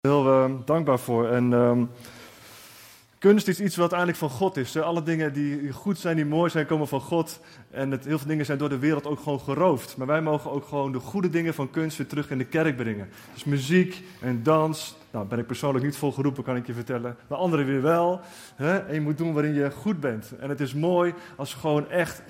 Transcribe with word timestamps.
heel 0.00 0.26
uh, 0.26 0.50
dankbaar 0.64 0.98
voor. 0.98 1.28
En 1.28 1.52
um, 1.52 1.90
kunst 3.18 3.48
is 3.48 3.60
iets 3.60 3.76
wat 3.76 3.92
eigenlijk 3.92 4.18
van 4.20 4.30
God 4.30 4.56
is. 4.56 4.76
Alle 4.76 5.02
dingen 5.02 5.32
die 5.32 5.72
goed 5.72 5.98
zijn, 5.98 6.16
die 6.16 6.24
mooi 6.24 6.50
zijn, 6.50 6.66
komen 6.66 6.88
van 6.88 7.00
God. 7.00 7.40
En 7.70 7.90
het, 7.90 8.04
heel 8.04 8.18
veel 8.18 8.26
dingen 8.26 8.44
zijn 8.44 8.58
door 8.58 8.68
de 8.68 8.78
wereld 8.78 9.06
ook 9.06 9.20
gewoon 9.20 9.40
geroofd. 9.40 9.96
Maar 9.96 10.06
wij 10.06 10.22
mogen 10.22 10.50
ook 10.50 10.66
gewoon 10.66 10.92
de 10.92 10.98
goede 10.98 11.28
dingen 11.28 11.54
van 11.54 11.70
kunst 11.70 11.96
weer 11.96 12.06
terug 12.06 12.30
in 12.30 12.38
de 12.38 12.44
kerk 12.44 12.76
brengen. 12.76 13.08
Dus 13.32 13.44
muziek 13.44 14.02
en 14.20 14.42
dans. 14.42 14.96
Nou, 15.10 15.26
ben 15.26 15.38
ik 15.38 15.46
persoonlijk 15.46 15.84
niet 15.84 15.96
vol 15.96 16.12
geroepen, 16.12 16.44
kan 16.44 16.56
ik 16.56 16.66
je 16.66 16.74
vertellen. 16.74 17.16
De 17.28 17.34
anderen 17.34 17.66
weer 17.66 17.82
wel. 17.82 18.20
Hè? 18.54 18.78
En 18.78 18.94
je 18.94 19.00
moet 19.00 19.18
doen 19.18 19.32
waarin 19.32 19.54
je 19.54 19.70
goed 19.70 20.00
bent. 20.00 20.32
En 20.40 20.48
het 20.48 20.60
is 20.60 20.74
mooi 20.74 21.14
als 21.36 21.54
gewoon 21.54 21.90
echt 21.90 22.22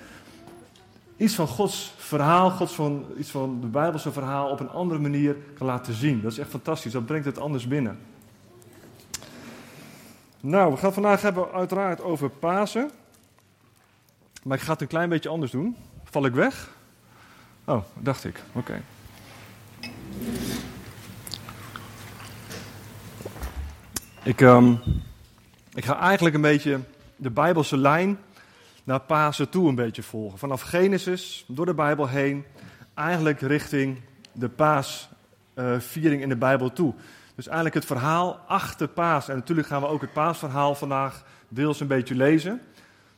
iets 1.19 1.35
van 1.35 1.47
Gods 1.47 1.93
verhaal, 1.97 2.49
Gods 2.49 2.73
van, 2.73 3.05
iets 3.17 3.31
van 3.31 3.61
de 3.61 3.67
Bijbelse 3.67 4.11
verhaal 4.11 4.49
op 4.49 4.59
een 4.59 4.69
andere 4.69 4.99
manier 4.99 5.35
kan 5.57 5.67
laten 5.67 5.93
zien. 5.93 6.21
Dat 6.21 6.31
is 6.31 6.37
echt 6.37 6.49
fantastisch, 6.49 6.91
dat 6.91 7.05
brengt 7.05 7.25
het 7.25 7.39
anders 7.39 7.67
binnen. 7.67 7.99
Nou, 10.39 10.71
we 10.71 10.77
gaan 10.77 10.93
vandaag 10.93 11.21
hebben 11.21 11.51
uiteraard 11.51 12.01
over 12.01 12.29
Pasen. 12.29 12.91
Maar 14.43 14.57
ik 14.57 14.63
ga 14.63 14.71
het 14.71 14.81
een 14.81 14.87
klein 14.87 15.09
beetje 15.09 15.29
anders 15.29 15.51
doen. 15.51 15.75
Val 16.03 16.25
ik 16.25 16.33
weg? 16.33 16.69
Oh, 17.65 17.83
dacht 17.93 18.23
ik. 18.23 18.43
Oké. 18.51 18.81
Ik, 24.23 24.41
um, 24.41 24.79
ik 25.73 25.85
ga 25.85 25.99
eigenlijk 25.99 26.35
een 26.35 26.41
beetje 26.41 26.79
de 27.15 27.29
Bijbelse 27.29 27.77
lijn 27.77 28.19
naar 28.89 28.99
Pasen 28.99 29.49
toe 29.49 29.67
een 29.67 29.75
beetje 29.75 30.03
volgen. 30.03 30.39
Vanaf 30.39 30.61
Genesis, 30.61 31.45
door 31.47 31.65
de 31.65 31.73
Bijbel 31.73 32.07
heen, 32.07 32.45
eigenlijk 32.93 33.41
richting 33.41 34.01
de 34.31 34.49
paasviering 34.49 36.21
in 36.21 36.29
de 36.29 36.35
Bijbel 36.35 36.73
toe. 36.73 36.93
Dus 37.35 37.45
eigenlijk 37.45 37.75
het 37.75 37.85
verhaal 37.85 38.39
achter 38.47 38.87
paas. 38.87 39.29
En 39.29 39.35
natuurlijk 39.35 39.67
gaan 39.67 39.81
we 39.81 39.87
ook 39.87 40.01
het 40.01 40.13
paasverhaal 40.13 40.75
vandaag 40.75 41.23
deels 41.47 41.79
een 41.79 41.87
beetje 41.87 42.15
lezen. 42.15 42.61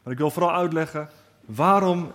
Maar 0.04 0.14
ik 0.14 0.20
wil 0.20 0.32
vooral 0.32 0.54
uitleggen 0.54 1.10
waarom 1.46 2.12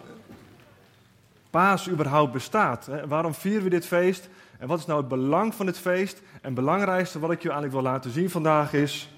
paas 1.50 1.88
überhaupt 1.88 2.32
bestaat. 2.32 2.88
Waarom 3.08 3.34
vieren 3.34 3.62
we 3.62 3.70
dit 3.70 3.86
feest? 3.86 4.28
En 4.58 4.68
wat 4.68 4.78
is 4.78 4.86
nou 4.86 4.98
het 4.98 5.08
belang 5.08 5.54
van 5.54 5.66
dit 5.66 5.78
feest? 5.78 6.18
En 6.18 6.40
het 6.42 6.54
belangrijkste 6.54 7.18
wat 7.18 7.30
ik 7.30 7.42
je 7.42 7.50
eigenlijk 7.50 7.82
wil 7.82 7.92
laten 7.92 8.10
zien 8.10 8.30
vandaag 8.30 8.72
is... 8.72 9.10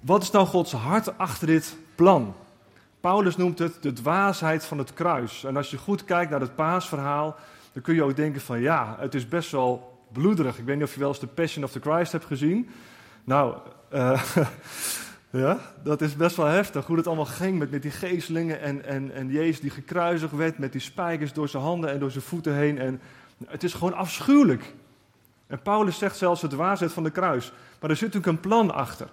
Wat 0.00 0.22
is 0.22 0.30
nou 0.30 0.46
Gods 0.46 0.72
hart 0.72 1.18
achter 1.18 1.46
dit 1.46 1.76
plan. 1.98 2.34
Paulus 3.00 3.36
noemt 3.36 3.58
het 3.58 3.82
de 3.82 3.92
dwaasheid 3.92 4.64
van 4.64 4.78
het 4.78 4.92
kruis. 4.94 5.44
En 5.44 5.56
als 5.56 5.70
je 5.70 5.76
goed 5.76 6.04
kijkt 6.04 6.30
naar 6.30 6.40
het 6.40 6.54
paasverhaal, 6.54 7.36
dan 7.72 7.82
kun 7.82 7.94
je 7.94 8.02
ook 8.02 8.16
denken 8.16 8.40
van 8.40 8.60
ja, 8.60 8.96
het 8.98 9.14
is 9.14 9.28
best 9.28 9.50
wel 9.50 9.98
bloederig. 10.12 10.58
Ik 10.58 10.64
weet 10.64 10.76
niet 10.76 10.84
of 10.84 10.94
je 10.94 11.00
wel 11.00 11.08
eens 11.08 11.20
de 11.20 11.26
Passion 11.26 11.64
of 11.64 11.70
the 11.70 11.80
Christ 11.80 12.12
hebt 12.12 12.24
gezien. 12.24 12.68
Nou, 13.24 13.56
uh, 13.92 14.22
ja, 15.44 15.58
dat 15.82 16.00
is 16.00 16.16
best 16.16 16.36
wel 16.36 16.46
heftig. 16.46 16.86
Hoe 16.86 16.96
het 16.96 17.06
allemaal 17.06 17.24
ging 17.24 17.58
met, 17.58 17.70
met 17.70 17.82
die 17.82 17.90
geestelingen 17.90 18.60
en, 18.60 18.84
en, 18.84 19.14
en 19.14 19.28
Jezus 19.28 19.60
die 19.60 19.70
gekruisigd 19.70 20.36
werd 20.36 20.58
met 20.58 20.72
die 20.72 20.80
spijkers 20.80 21.32
door 21.32 21.48
zijn 21.48 21.62
handen 21.62 21.90
en 21.90 21.98
door 21.98 22.10
zijn 22.10 22.24
voeten 22.24 22.54
heen. 22.54 22.78
En 22.78 23.00
het 23.46 23.64
is 23.64 23.74
gewoon 23.74 23.94
afschuwelijk. 23.94 24.74
En 25.46 25.62
Paulus 25.62 25.98
zegt 25.98 26.16
zelfs 26.16 26.42
het 26.42 26.50
dwaasheid 26.50 26.92
van 26.92 27.02
de 27.02 27.10
kruis. 27.10 27.52
Maar 27.80 27.90
er 27.90 27.96
zit 27.96 28.14
natuurlijk 28.14 28.36
een 28.36 28.48
plan 28.48 28.74
achter. 28.74 29.08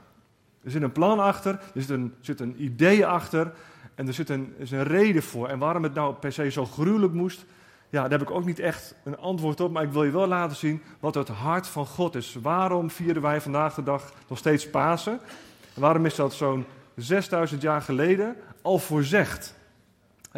Er 0.66 0.72
zit 0.72 0.82
een 0.82 0.92
plan 0.92 1.20
achter, 1.20 1.60
er 1.74 2.10
zit 2.22 2.40
een, 2.40 2.64
idee 2.64 3.06
achter 3.06 3.54
en 3.96 4.08
er 4.08 4.14
zit 4.14 4.30
een, 4.30 4.54
is 4.58 4.72
een 4.72 4.84
reden 4.84 5.24
voor. 5.24 5.48
En 5.48 5.60
waarom 5.60 5.84
het 5.84 5.94
nou 5.94 6.16
per 6.16 6.32
se 6.32 6.52
zo 6.52 6.66
gruwelijk 6.66 7.14
moest, 7.14 7.46
ja, 7.90 8.02
daar 8.02 8.20
heb 8.20 8.22
ik 8.22 8.32
ook 8.32 8.46
niet 8.46 8.60
echt 8.60 8.96
een 9.04 9.18
antwoord 9.18 9.60
op. 9.60 9.72
Maar 9.72 9.84
ik 9.84 9.92
wil 9.92 10.04
je 10.04 10.12
wel 10.12 10.28
laten 10.28 10.58
zien 10.58 10.82
wat 11.00 11.16
het 11.16 11.28
hart 11.28 11.68
van 11.68 11.86
God 11.86 12.16
is. 12.16 12.38
Waarom 12.42 12.90
vieren 12.90 13.22
wij 13.22 13.42
vandaag 13.42 13.74
de 13.74 13.84
dag 13.84 14.14
nog 14.28 14.38
steeds 14.38 14.70
Pasen? 14.70 15.20
En 15.74 15.82
waarom 15.82 16.06
is 16.06 16.16
dat 16.16 16.34
zo'n 16.34 16.66
6000 16.96 17.62
jaar 17.62 17.82
geleden 17.82 18.36
al 18.62 18.80
voorzegd? 18.80 19.56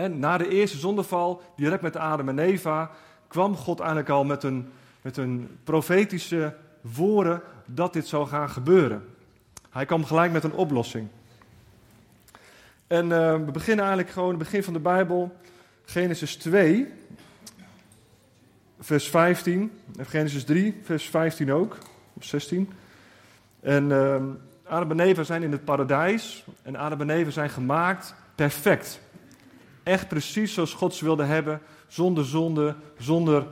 na 0.09 0.37
de 0.37 0.49
eerste 0.49 0.77
zondeval, 0.77 1.41
direct 1.55 1.81
met 1.81 1.95
Adam 1.95 2.29
en 2.29 2.39
Eva, 2.39 2.91
kwam 3.27 3.55
God 3.55 3.79
eigenlijk 3.79 4.09
al 4.09 4.23
met 4.23 4.43
een, 4.43 4.69
met 5.01 5.17
een 5.17 5.57
profetische 5.63 6.55
woorden 6.81 7.41
dat 7.65 7.93
dit 7.93 8.07
zou 8.07 8.27
gaan 8.27 8.49
gebeuren. 8.49 9.05
Hij 9.77 9.85
kwam 9.85 10.05
gelijk 10.05 10.31
met 10.31 10.43
een 10.43 10.53
oplossing. 10.53 11.07
En 12.87 13.05
uh, 13.05 13.33
we 13.33 13.51
beginnen 13.51 13.85
eigenlijk 13.85 14.13
gewoon 14.13 14.29
het 14.29 14.37
begin 14.37 14.63
van 14.63 14.73
de 14.73 14.79
Bijbel, 14.79 15.35
Genesis 15.85 16.35
2, 16.35 16.87
vers 18.79 19.09
15, 19.09 19.71
en 19.97 20.05
Genesis 20.05 20.43
3, 20.43 20.79
vers 20.83 21.09
15 21.09 21.53
ook, 21.53 21.77
of 22.13 22.23
16. 22.23 22.73
En 23.59 23.89
uh, 23.89 24.23
Adam 24.63 24.91
en 24.91 24.99
Eva 24.99 25.23
zijn 25.23 25.43
in 25.43 25.51
het 25.51 25.65
paradijs 25.65 26.45
en 26.63 26.75
Adam 26.75 27.01
en 27.01 27.09
Eva 27.09 27.29
zijn 27.29 27.49
gemaakt 27.49 28.15
perfect. 28.35 28.99
Echt 29.83 30.07
precies 30.07 30.53
zoals 30.53 30.73
God 30.73 30.95
ze 30.95 31.03
wilde 31.03 31.23
hebben, 31.23 31.61
zonder 31.87 32.25
zonde, 32.25 32.75
zonder 32.97 33.47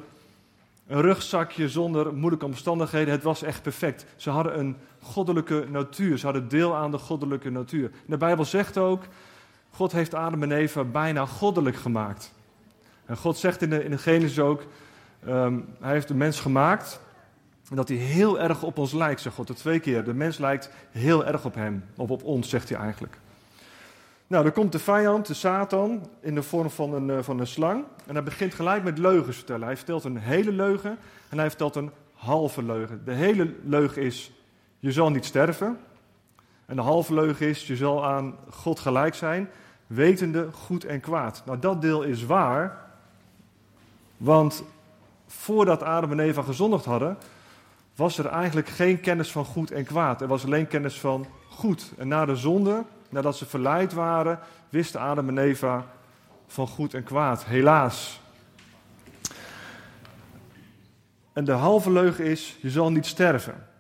een 0.88 1.02
rugzakje, 1.02 1.70
zonder 1.70 2.14
moeilijke 2.14 2.46
omstandigheden. 2.46 3.14
Het 3.14 3.24
was 3.24 3.44
echt 3.44 3.62
perfect. 3.62 4.06
Ze 4.16 4.30
hadden 4.30 4.60
een 4.60 4.76
goddelijke 5.06 5.66
natuur. 5.70 6.18
Ze 6.18 6.26
hadden 6.26 6.48
deel 6.48 6.76
aan 6.76 6.92
de 6.92 6.98
goddelijke 6.98 7.50
natuur. 7.50 7.92
de 8.06 8.18
Bijbel 8.18 8.46
zegt 8.46 8.78
ook, 8.78 9.04
God 9.70 9.92
heeft 9.92 10.14
Adam 10.14 10.44
en 10.44 10.52
Eva 10.52 10.84
bijna 10.84 11.26
goddelijk 11.26 11.76
gemaakt. 11.76 12.34
En 13.06 13.18
God 13.18 13.38
zegt 13.38 13.62
in 13.62 13.70
de, 13.70 13.84
in 13.84 13.92
de 13.92 13.98
Genesis 13.98 14.40
ook, 14.40 14.64
um, 15.28 15.66
hij 15.80 15.92
heeft 15.92 16.08
de 16.08 16.16
mens 16.16 16.40
gemaakt 16.40 17.00
en 17.70 17.76
dat 17.76 17.88
hij 17.88 17.98
heel 17.98 18.40
erg 18.40 18.64
op 18.64 18.78
ons 18.78 18.94
lijkt, 18.94 19.22
zegt 19.22 19.36
God. 19.36 19.48
De 19.48 19.54
twee 19.54 19.80
keer, 19.80 20.04
de 20.04 20.14
mens 20.14 20.38
lijkt 20.38 20.70
heel 20.92 21.26
erg 21.26 21.46
op 21.46 21.56
hem, 21.56 21.86
of 21.96 22.10
op 22.10 22.24
ons, 22.24 22.50
zegt 22.50 22.70
hij 22.70 22.80
eigenlijk. 22.80 23.18
Nou, 24.28 24.44
dan 24.44 24.54
komt 24.54 24.72
de 24.72 24.80
vijand, 24.80 25.28
de 25.28 25.34
Satan, 25.34 26.10
in 26.22 26.36
de 26.36 26.44
vorm 26.44 26.70
van 26.70 26.94
een, 26.94 27.10
eh, 27.10 27.24
van 27.24 27.40
een 27.40 27.48
slang. 27.48 27.84
En 28.06 28.14
hij 28.14 28.24
begint 28.24 28.54
gelijk 28.54 28.84
met 28.84 28.98
leugens 28.98 29.36
vertellen. 29.36 29.66
Hij 29.66 29.78
vertelt 29.78 30.04
een 30.04 30.18
hele 30.18 30.52
leugen 30.52 30.98
en 31.30 31.38
hij 31.38 31.48
vertelt 31.50 31.76
een 31.76 31.92
halve 32.14 32.64
leugen. 32.64 33.02
De 33.06 33.14
hele 33.14 33.54
leugen 33.64 34.02
is, 34.02 34.32
je 34.86 34.92
zal 34.92 35.12
niet 35.12 35.26
sterven. 35.26 35.80
En 36.66 36.76
de 36.76 36.82
halve 36.82 37.14
leugen 37.14 37.48
is, 37.48 37.68
je 37.68 37.76
zal 37.76 38.06
aan 38.06 38.36
God 38.50 38.80
gelijk 38.80 39.16
zijn, 39.16 39.50
wetende 39.88 40.50
goed 40.52 40.86
en 40.86 41.00
kwaad. 41.00 41.44
Nou, 41.46 41.60
dat 41.60 41.82
deel 41.82 42.04
is 42.04 42.26
waar, 42.26 42.78
want 44.18 44.64
voordat 45.28 45.84
Adam 45.84 46.12
en 46.12 46.20
Eva 46.20 46.42
gezondigd 46.42 46.86
hadden, 46.86 47.18
was 47.96 48.18
er 48.18 48.26
eigenlijk 48.26 48.68
geen 48.68 49.00
kennis 49.00 49.32
van 49.32 49.46
goed 49.46 49.72
en 49.72 49.86
kwaad. 49.86 50.22
Er 50.22 50.28
was 50.28 50.46
alleen 50.46 50.68
kennis 50.68 51.00
van 51.00 51.26
goed. 51.50 51.92
En 51.98 52.08
na 52.08 52.26
de 52.26 52.36
zonde, 52.36 52.84
nadat 53.10 53.38
ze 53.38 53.46
verleid 53.46 53.94
waren, 53.94 54.40
wisten 54.70 55.00
Adam 55.00 55.30
en 55.30 55.38
Eva 55.38 55.86
van 56.48 56.68
goed 56.68 56.94
en 56.94 57.04
kwaad. 57.04 57.46
Helaas. 57.46 58.22
En 61.34 61.46
de 61.46 61.52
halve 61.52 61.92
leugen 61.92 62.26
is, 62.26 62.58
je 62.62 62.70
zal 62.70 62.92
niet 62.92 63.06
sterven. 63.06 63.74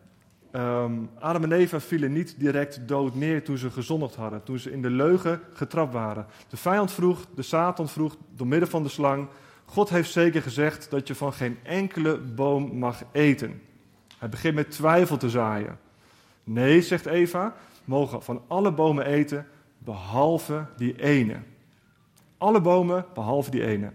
Um, 0.55 1.09
Adam 1.19 1.43
en 1.43 1.51
Eva 1.51 1.79
vielen 1.79 2.13
niet 2.13 2.35
direct 2.37 2.87
dood 2.87 3.15
neer 3.15 3.43
toen 3.43 3.57
ze 3.57 3.71
gezondigd 3.71 4.15
hadden, 4.15 4.43
toen 4.43 4.59
ze 4.59 4.71
in 4.71 4.81
de 4.81 4.89
leugen 4.89 5.41
getrapt 5.53 5.93
waren. 5.93 6.25
De 6.49 6.57
vijand 6.57 6.91
vroeg, 6.91 7.25
de 7.35 7.41
Satan 7.41 7.89
vroeg, 7.89 8.15
door 8.35 8.47
middel 8.47 8.69
van 8.69 8.83
de 8.83 8.89
slang, 8.89 9.27
God 9.65 9.89
heeft 9.89 10.11
zeker 10.11 10.41
gezegd 10.41 10.89
dat 10.89 11.07
je 11.07 11.15
van 11.15 11.33
geen 11.33 11.57
enkele 11.63 12.17
boom 12.17 12.77
mag 12.77 13.03
eten. 13.11 13.61
Hij 14.17 14.29
begint 14.29 14.55
met 14.55 14.71
twijfel 14.71 15.17
te 15.17 15.29
zaaien. 15.29 15.79
Nee, 16.43 16.81
zegt 16.81 17.05
Eva, 17.05 17.55
mogen 17.85 18.23
van 18.23 18.41
alle 18.47 18.71
bomen 18.71 19.05
eten, 19.05 19.47
behalve 19.77 20.65
die 20.77 21.01
ene. 21.01 21.37
Alle 22.37 22.61
bomen, 22.61 23.05
behalve 23.13 23.51
die 23.51 23.65
ene. 23.65 23.85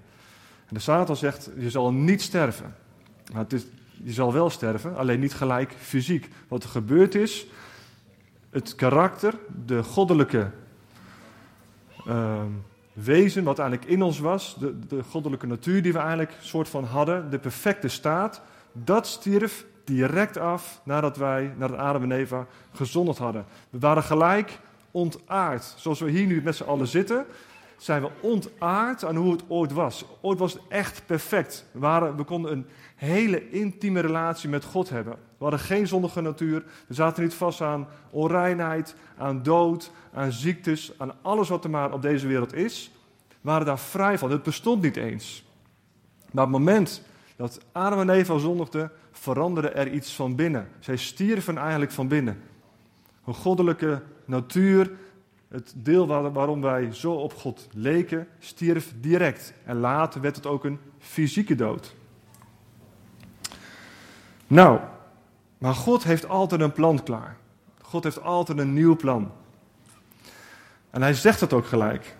En 0.66 0.74
de 0.74 0.80
Satan 0.80 1.16
zegt, 1.16 1.50
je 1.58 1.70
zal 1.70 1.92
niet 1.92 2.22
sterven. 2.22 2.74
Het 3.32 3.52
is, 3.52 3.66
je 4.02 4.12
zal 4.12 4.32
wel 4.32 4.50
sterven, 4.50 4.96
alleen 4.96 5.20
niet 5.20 5.34
gelijk 5.34 5.74
fysiek. 5.78 6.28
Wat 6.48 6.62
er 6.62 6.68
gebeurd 6.68 7.14
is, 7.14 7.46
het 8.50 8.74
karakter, 8.74 9.34
de 9.66 9.82
goddelijke 9.82 10.50
uh, 12.06 12.42
wezen 12.92 13.44
wat 13.44 13.58
eigenlijk 13.58 13.90
in 13.90 14.02
ons 14.02 14.18
was, 14.18 14.56
de, 14.58 14.78
de 14.86 15.02
goddelijke 15.02 15.46
natuur 15.46 15.82
die 15.82 15.92
we 15.92 15.98
eigenlijk 15.98 16.32
soort 16.40 16.68
van 16.68 16.84
hadden, 16.84 17.30
de 17.30 17.38
perfecte 17.38 17.88
staat, 17.88 18.42
dat 18.72 19.06
stierf 19.06 19.66
direct 19.84 20.36
af 20.36 20.80
nadat 20.84 21.16
wij, 21.16 21.54
nadat 21.56 21.78
Adam 21.78 22.02
en 22.02 22.12
Eva 22.12 22.46
gezondigd 22.72 23.18
hadden. 23.18 23.44
We 23.70 23.78
waren 23.78 24.02
gelijk 24.02 24.58
ontaard. 24.90 25.74
Zoals 25.76 26.00
we 26.00 26.10
hier 26.10 26.26
nu 26.26 26.42
met 26.42 26.56
z'n 26.56 26.64
allen 26.64 26.86
zitten, 26.86 27.26
zijn 27.82 28.02
we 28.02 28.10
ontaard 28.20 29.04
aan 29.04 29.16
hoe 29.16 29.32
het 29.32 29.42
ooit 29.48 29.72
was. 29.72 30.04
Ooit 30.20 30.38
was 30.38 30.52
het 30.52 30.62
echt 30.68 31.02
perfect. 31.06 31.64
We, 31.72 32.12
we 32.16 32.24
konden 32.24 32.52
een 32.52 32.66
hele 32.96 33.50
intieme 33.50 34.00
relatie 34.00 34.48
met 34.48 34.64
God 34.64 34.88
hebben. 34.88 35.12
We 35.12 35.46
hadden 35.46 35.60
geen 35.60 35.86
zondige 35.86 36.20
natuur. 36.20 36.64
We 36.86 36.94
zaten 36.94 37.22
niet 37.22 37.34
vast 37.34 37.60
aan 37.60 37.88
onreinheid, 38.10 38.94
aan 39.18 39.42
dood, 39.42 39.90
aan 40.12 40.32
ziektes, 40.32 40.92
aan 40.98 41.12
alles 41.22 41.48
wat 41.48 41.64
er 41.64 41.70
maar 41.70 41.92
op 41.92 42.02
deze 42.02 42.26
wereld 42.26 42.54
is. 42.54 42.90
We 43.28 43.34
waren 43.40 43.66
daar 43.66 43.78
vrij 43.78 44.18
van. 44.18 44.30
Het 44.30 44.42
bestond 44.42 44.82
niet 44.82 44.96
eens. 44.96 45.44
Maar 46.30 46.44
op 46.44 46.52
het 46.52 46.58
moment 46.58 47.02
dat 47.36 47.60
Adam 47.72 48.00
en 48.00 48.10
Eva 48.10 48.38
zondigden, 48.38 48.90
veranderde 49.12 49.68
er 49.68 49.92
iets 49.92 50.14
van 50.14 50.34
binnen. 50.34 50.68
Zij 50.80 50.96
stierven 50.96 51.58
eigenlijk 51.58 51.92
van 51.92 52.08
binnen. 52.08 52.42
Een 53.26 53.34
goddelijke 53.34 54.02
natuur, 54.24 54.90
het 55.50 55.72
deel 55.76 56.06
waarom 56.32 56.60
wij 56.60 56.94
zo 56.94 57.12
op 57.12 57.34
God 57.34 57.68
leken, 57.72 58.28
stierf 58.38 58.92
direct. 59.00 59.52
En 59.64 59.76
later 59.76 60.20
werd 60.20 60.36
het 60.36 60.46
ook 60.46 60.64
een 60.64 60.78
fysieke 60.98 61.54
dood. 61.54 61.94
Nou, 64.46 64.80
maar 65.58 65.74
God 65.74 66.04
heeft 66.04 66.28
altijd 66.28 66.60
een 66.60 66.72
plan 66.72 67.02
klaar. 67.02 67.36
God 67.80 68.04
heeft 68.04 68.22
altijd 68.22 68.58
een 68.58 68.72
nieuw 68.72 68.96
plan. 68.96 69.32
En 70.90 71.02
hij 71.02 71.14
zegt 71.14 71.40
het 71.40 71.52
ook 71.52 71.66
gelijk. 71.66 72.16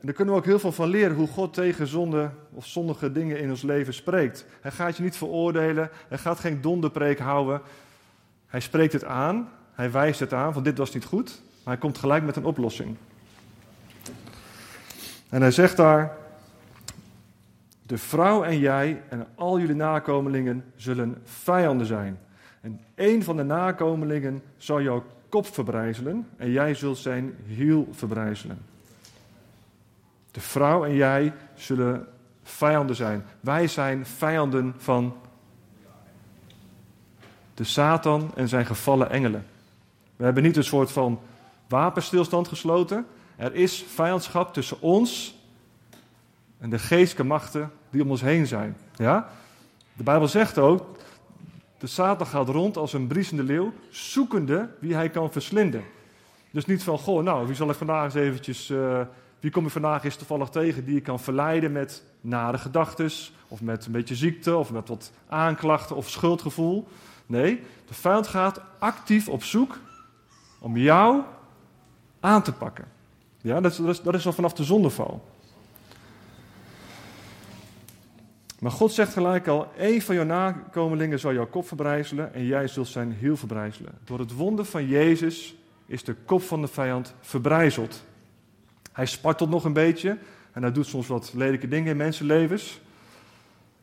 En 0.00 0.06
daar 0.06 0.14
kunnen 0.14 0.34
we 0.34 0.40
ook 0.40 0.46
heel 0.46 0.58
veel 0.58 0.72
van 0.72 0.88
leren 0.88 1.16
hoe 1.16 1.28
God 1.28 1.54
tegen 1.54 1.86
zonde 1.86 2.30
of 2.52 2.66
zondige 2.66 3.12
dingen 3.12 3.40
in 3.40 3.50
ons 3.50 3.62
leven 3.62 3.94
spreekt. 3.94 4.46
Hij 4.60 4.70
gaat 4.70 4.96
je 4.96 5.02
niet 5.02 5.16
veroordelen, 5.16 5.90
hij 6.08 6.18
gaat 6.18 6.40
geen 6.40 6.60
donderpreek 6.60 7.18
houden. 7.18 7.60
Hij 8.46 8.60
spreekt 8.60 8.92
het 8.92 9.04
aan, 9.04 9.48
hij 9.76 9.90
wijst 9.90 10.20
het 10.20 10.32
aan, 10.32 10.52
van 10.52 10.62
dit 10.62 10.78
was 10.78 10.94
niet 10.94 11.04
goed, 11.04 11.42
maar 11.62 11.74
hij 11.74 11.82
komt 11.82 11.98
gelijk 11.98 12.24
met 12.24 12.36
een 12.36 12.44
oplossing. 12.44 12.96
En 15.28 15.40
hij 15.40 15.50
zegt 15.50 15.76
daar, 15.76 16.16
de 17.82 17.98
vrouw 17.98 18.42
en 18.42 18.58
jij 18.58 19.02
en 19.08 19.26
al 19.34 19.60
jullie 19.60 19.74
nakomelingen 19.74 20.64
zullen 20.76 21.22
vijanden 21.24 21.86
zijn. 21.86 22.18
En 22.60 22.80
één 22.94 23.22
van 23.22 23.36
de 23.36 23.42
nakomelingen 23.42 24.42
zal 24.56 24.82
jouw 24.82 25.04
kop 25.28 25.46
verbrijzelen 25.46 26.28
en 26.36 26.50
jij 26.50 26.74
zult 26.74 26.98
zijn 26.98 27.34
hiel 27.46 27.88
verbrijzelen. 27.92 28.58
De 30.30 30.40
vrouw 30.40 30.84
en 30.84 30.94
jij 30.94 31.32
zullen 31.54 32.06
vijanden 32.42 32.96
zijn. 32.96 33.24
Wij 33.40 33.66
zijn 33.66 34.06
vijanden 34.06 34.74
van 34.76 35.16
de 37.54 37.64
Satan 37.64 38.30
en 38.34 38.48
zijn 38.48 38.66
gevallen 38.66 39.10
engelen. 39.10 39.46
We 40.16 40.24
hebben 40.24 40.42
niet 40.42 40.56
een 40.56 40.64
soort 40.64 40.92
van 40.92 41.20
wapenstilstand 41.68 42.48
gesloten. 42.48 43.06
Er 43.36 43.54
is 43.54 43.84
vijandschap 43.94 44.52
tussen 44.52 44.80
ons 44.80 45.38
en 46.58 46.70
de 46.70 46.78
geestelijke 46.78 47.24
machten 47.24 47.70
die 47.90 48.02
om 48.02 48.10
ons 48.10 48.20
heen 48.20 48.46
zijn. 48.46 48.76
Ja? 48.94 49.28
De 49.92 50.02
Bijbel 50.02 50.28
zegt 50.28 50.58
ook, 50.58 50.96
de 51.78 51.86
Satan 51.86 52.26
gaat 52.26 52.48
rond 52.48 52.76
als 52.76 52.92
een 52.92 53.06
briesende 53.06 53.42
leeuw, 53.42 53.72
zoekende 53.90 54.68
wie 54.78 54.94
hij 54.94 55.10
kan 55.10 55.32
verslinden. 55.32 55.84
Dus 56.50 56.66
niet 56.66 56.82
van, 56.82 56.98
goh, 56.98 57.22
nou, 57.22 57.46
wie 57.46 57.56
zal 57.56 57.70
ik 57.70 57.76
vandaag 57.76 58.04
eens 58.04 58.14
eventjes, 58.14 58.70
uh, 58.70 59.00
wie 59.40 59.50
kom 59.50 59.64
ik 59.64 59.70
vandaag 59.70 60.04
eens 60.04 60.16
toevallig 60.16 60.48
tegen 60.48 60.84
die 60.84 60.96
ik 60.96 61.02
kan 61.02 61.20
verleiden 61.20 61.72
met 61.72 62.02
nare 62.20 62.58
gedachten, 62.58 63.10
of 63.48 63.60
met 63.60 63.86
een 63.86 63.92
beetje 63.92 64.14
ziekte, 64.14 64.56
of 64.56 64.70
met 64.70 64.88
wat 64.88 65.12
aanklachten 65.28 65.96
of 65.96 66.10
schuldgevoel. 66.10 66.88
Nee, 67.26 67.60
de 67.86 67.94
vijand 67.94 68.26
gaat 68.26 68.60
actief 68.78 69.28
op 69.28 69.42
zoek 69.42 69.78
om 70.66 70.76
jou 70.76 71.22
aan 72.20 72.42
te 72.42 72.52
pakken. 72.52 72.84
Ja, 73.40 73.60
dat 73.60 73.78
is, 73.78 74.02
dat 74.02 74.14
is 74.14 74.26
al 74.26 74.32
vanaf 74.32 74.52
de 74.52 74.64
zondeval. 74.64 75.24
Maar 78.58 78.70
God 78.70 78.92
zegt 78.92 79.12
gelijk 79.12 79.48
al: 79.48 79.68
één 79.76 80.00
van 80.00 80.14
jouw 80.14 80.24
nakomelingen 80.24 81.18
zal 81.18 81.32
jouw 81.32 81.46
kop 81.46 81.66
verbrijzelen 81.66 82.34
en 82.34 82.44
jij 82.44 82.66
zult 82.68 82.88
zijn 82.88 83.12
hiel 83.12 83.36
verbrijzelen. 83.36 83.92
Door 84.04 84.18
het 84.18 84.32
wonder 84.32 84.64
van 84.64 84.86
Jezus 84.86 85.54
is 85.86 86.04
de 86.04 86.14
kop 86.14 86.42
van 86.42 86.60
de 86.60 86.68
vijand 86.68 87.14
verbrijzeld. 87.20 88.04
Hij 88.92 89.06
spartelt 89.06 89.50
nog 89.50 89.64
een 89.64 89.72
beetje 89.72 90.18
en 90.52 90.62
hij 90.62 90.72
doet 90.72 90.86
soms 90.86 91.06
wat 91.06 91.32
lelijke 91.34 91.68
dingen 91.68 91.90
in 91.90 91.96
mensenlevens. 91.96 92.80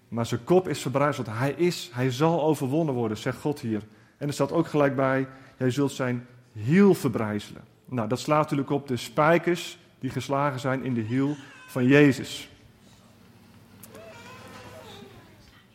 Maar 0.07 0.25
zijn 0.25 0.43
kop 0.43 0.67
is 0.67 0.81
verbrijzeld. 0.81 1.27
Hij 1.29 1.51
is, 1.51 1.89
hij 1.93 2.11
zal 2.11 2.43
overwonnen 2.43 2.95
worden, 2.95 3.17
zegt 3.17 3.39
God 3.39 3.59
hier. 3.59 3.81
En 4.17 4.27
er 4.27 4.33
staat 4.33 4.51
ook 4.51 4.67
gelijk 4.67 4.95
bij: 4.95 5.27
jij 5.57 5.69
zult 5.69 5.91
zijn 5.91 6.27
hiel 6.53 6.93
verbrijzelen. 6.93 7.63
Nou, 7.85 8.07
dat 8.07 8.19
slaat 8.19 8.41
natuurlijk 8.41 8.69
op 8.69 8.87
de 8.87 8.97
spijkers 8.97 9.77
die 9.99 10.09
geslagen 10.09 10.59
zijn 10.59 10.83
in 10.83 10.93
de 10.93 11.01
hiel 11.01 11.35
van 11.67 11.85
Jezus. 11.85 12.49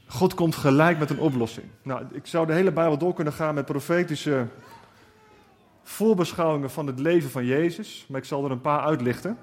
God 0.06 0.34
komt 0.34 0.54
gelijk 0.54 0.98
met 0.98 1.10
een 1.10 1.18
oplossing. 1.18 1.66
Nou, 1.82 2.04
ik 2.12 2.26
zou 2.26 2.46
de 2.46 2.52
hele 2.52 2.72
Bijbel 2.72 2.98
door 2.98 3.14
kunnen 3.14 3.32
gaan 3.32 3.54
met 3.54 3.64
profetische 3.64 4.46
voorbeschouwingen 5.82 6.70
van 6.70 6.86
het 6.86 6.98
leven 6.98 7.30
van 7.30 7.44
Jezus, 7.44 8.06
maar 8.08 8.20
ik 8.20 8.26
zal 8.26 8.44
er 8.44 8.50
een 8.50 8.60
paar 8.60 8.80
uitlichten. 8.80 9.38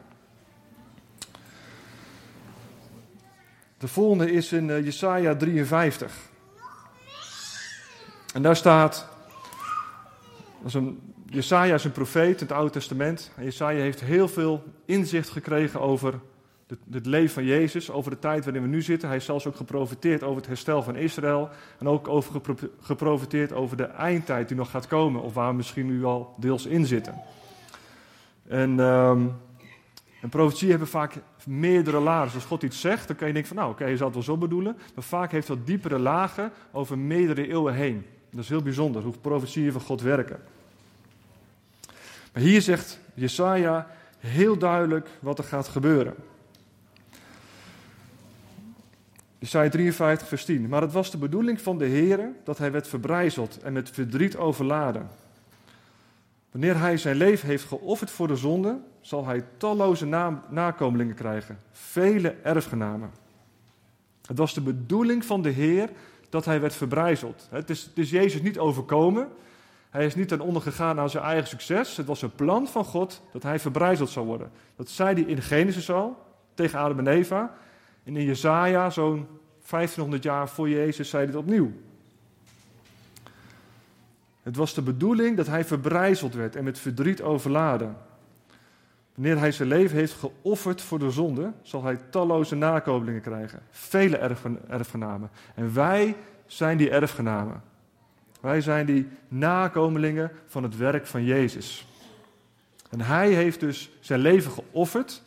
De 3.78 3.88
volgende 3.88 4.32
is 4.32 4.52
in 4.52 4.68
uh, 4.68 4.84
Jesaja 4.84 5.36
53. 5.36 6.14
En 8.34 8.42
daar 8.42 8.56
staat, 8.56 9.08
dat 10.58 10.68
is 10.68 10.74
een, 10.74 11.15
Jesaja 11.26 11.74
is 11.74 11.84
een 11.84 11.92
profeet 11.92 12.42
in 12.42 12.48
het 12.48 12.52
Oude 12.52 12.72
Testament. 12.72 13.32
En 13.36 13.44
Jesaja 13.44 13.80
heeft 13.80 14.02
heel 14.02 14.28
veel 14.28 14.64
inzicht 14.86 15.30
gekregen 15.30 15.82
over 15.82 16.20
het 16.92 17.06
leven 17.06 17.34
van 17.34 17.46
Jezus, 17.46 17.92
over 17.92 18.12
de 18.12 18.20
tijd 18.20 18.44
waarin 18.44 18.62
we 18.62 18.68
nu 18.68 18.82
zitten. 18.82 19.08
Hij 19.08 19.18
is 19.18 19.26
zelfs 19.26 19.48
ook 19.48 19.56
geprofiteerd 19.56 20.24
over 20.24 20.38
het 20.38 20.48
herstel 20.48 20.84
van 20.84 20.96
Israël. 20.96 21.50
En 21.80 21.88
ook 21.88 22.08
over 22.08 22.42
geprofiteerd 22.80 23.54
over 23.54 23.78
de 23.78 23.84
eindtijd 23.84 24.48
die 24.48 24.58
nog 24.58 24.70
gaat 24.70 24.88
komen, 24.88 25.22
of 25.22 25.34
waar 25.34 25.50
we 25.50 25.56
misschien 25.56 25.86
nu 25.86 26.04
al 26.04 26.36
deels 26.38 26.66
in 26.66 26.86
zitten. 26.86 27.22
En, 28.48 28.80
um, 28.80 29.34
profetie 30.30 30.70
hebben 30.70 30.88
vaak 30.88 31.16
meerdere 31.46 32.00
lagen. 32.00 32.34
Als 32.34 32.46
God 32.46 32.64
iets 32.64 32.80
zegt, 32.80 33.08
dan 33.08 33.16
kan 33.16 33.28
je 33.28 33.34
denken 33.34 33.54
van 33.54 33.62
nou 33.62 33.72
oké, 33.72 33.86
je 33.86 33.98
zal 33.98 34.06
het 34.06 34.16
wel 34.16 34.26
zo 34.26 34.38
bedoelen. 34.38 34.78
Maar 34.96 35.04
vaak 35.04 35.32
heeft 35.32 35.48
dat 35.48 35.66
diepere 35.66 36.00
lagen 36.00 36.52
over 36.72 36.98
meerdere 36.98 37.48
eeuwen 37.48 37.74
heen. 37.74 38.06
Dat 38.32 38.44
is 38.44 38.50
heel 38.50 38.62
bijzonder, 38.62 39.02
hoe 39.02 39.14
profetieën 39.22 39.72
van 39.72 39.82
God 39.82 40.02
werken. 40.02 40.40
Maar 42.36 42.44
hier 42.44 42.62
zegt 42.62 43.00
Jesaja 43.14 43.88
heel 44.20 44.58
duidelijk 44.58 45.10
wat 45.20 45.38
er 45.38 45.44
gaat 45.44 45.68
gebeuren. 45.68 46.16
Jesaja 49.40 49.70
53, 49.70 50.28
vers 50.28 50.46
10. 50.46 50.68
Maar 50.68 50.82
het 50.82 50.92
was 50.92 51.12
de 51.12 51.18
bedoeling 51.18 51.62
van 51.62 51.78
de 51.78 51.86
Heer 51.86 52.30
dat 52.44 52.58
hij 52.58 52.72
werd 52.72 52.88
verbrijzeld 52.88 53.60
en 53.62 53.74
met 53.74 53.90
verdriet 53.90 54.38
overladen. 54.38 55.10
Wanneer 56.52 56.80
hij 56.80 56.98
zijn 56.98 57.16
leven 57.16 57.48
heeft 57.48 57.64
geofferd 57.64 58.12
voor 58.12 58.28
de 58.28 58.36
zonde, 58.36 58.80
zal 59.02 59.26
hij 59.26 59.44
talloze 59.58 60.06
nakomelingen 60.50 61.16
krijgen, 61.16 61.60
vele 61.72 62.36
erfgenamen. 62.44 63.12
Het 64.26 64.38
was 64.38 64.54
de 64.54 64.62
bedoeling 64.62 65.26
van 65.26 65.42
de 65.42 65.50
Heer 65.50 65.90
dat 66.30 66.46
hij 66.46 66.62
werd 66.62 66.76
verbrijzeld. 66.76 67.48
Het 67.50 67.70
is, 67.70 67.84
het 67.84 67.98
is 67.98 68.10
Jezus 68.10 68.42
niet 68.42 68.60
overkomen. 68.60 69.28
Hij 69.96 70.06
is 70.06 70.16
niet 70.16 70.28
ten 70.28 70.40
onder 70.40 70.62
gegaan 70.62 71.00
aan 71.00 71.10
zijn 71.10 71.24
eigen 71.24 71.48
succes. 71.48 71.98
Het 71.98 72.06
was 72.06 72.22
een 72.22 72.36
plan 72.36 72.68
van 72.68 72.86
God 72.86 73.22
dat 73.32 73.44
hij 73.44 73.60
verbrijzeld 73.60 74.10
zou 74.10 74.26
worden. 74.26 74.52
Dat 74.76 74.90
zei 74.90 75.14
hij 75.14 75.32
in 75.32 75.42
Genesis 75.42 75.92
al 75.92 76.26
tegen 76.54 76.80
Adam 76.80 77.00
en 77.00 77.08
Eva. 77.08 77.54
En 78.04 78.18
in 78.18 78.26
Jezaja, 78.26 78.90
zo'n 78.90 79.28
1500 79.70 80.24
jaar 80.24 80.50
voor 80.50 80.70
Jezus, 80.70 81.10
zei 81.10 81.26
dit 81.26 81.36
opnieuw. 81.36 81.72
Het 84.44 84.56
was 84.56 84.74
de 84.74 84.82
bedoeling 84.82 85.38
dat 85.38 85.48
hij 85.48 85.66
verbrijzeld 85.66 86.34
werd 86.34 86.56
en 86.56 86.64
met 86.64 86.80
verdriet 86.80 87.22
overladen. 87.22 87.98
Wanneer 89.14 89.40
hij 89.40 89.52
zijn 89.52 89.68
leven 89.68 89.98
heeft 89.98 90.14
geofferd 90.14 90.82
voor 90.82 91.00
de 91.00 91.12
zonde, 91.12 91.52
zal 91.62 91.84
hij 91.84 92.00
talloze 92.10 92.56
nakomelingen 92.56 93.22
krijgen. 93.22 93.62
Vele 93.70 94.18
erfgenamen. 94.68 95.30
En 95.56 95.74
wij 95.74 96.16
zijn 96.46 96.78
die 96.78 96.90
erfgenamen. 96.90 97.74
Wij 98.42 98.62
zijn 98.62 98.86
die 98.86 99.08
nakomelingen 99.28 100.32
van 100.48 100.64
het 100.64 100.78
werk 100.78 101.08
van 101.08 101.24
Jezus. 101.24 101.88
En 102.90 103.02
hij 103.02 103.30
heeft 103.30 103.60
dus 103.60 103.90
zijn 104.00 104.20
leven 104.20 104.52
geofferd 104.52 105.22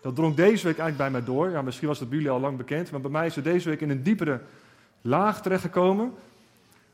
dat 0.00 0.14
drong 0.14 0.34
deze 0.34 0.66
week 0.66 0.78
eigenlijk 0.78 0.96
bij 0.96 1.10
mij 1.10 1.34
door. 1.34 1.50
Ja, 1.50 1.62
misschien 1.62 1.88
was 1.88 1.98
dat 1.98 2.08
bij 2.08 2.18
jullie 2.18 2.32
al 2.32 2.40
lang 2.40 2.56
bekend, 2.56 2.90
maar 2.90 3.00
bij 3.00 3.10
mij 3.10 3.26
is 3.26 3.34
het 3.34 3.44
deze 3.44 3.68
week 3.68 3.80
in 3.80 3.90
een 3.90 4.02
diepere 4.02 4.40
laag 5.00 5.42
terechtgekomen. 5.42 6.12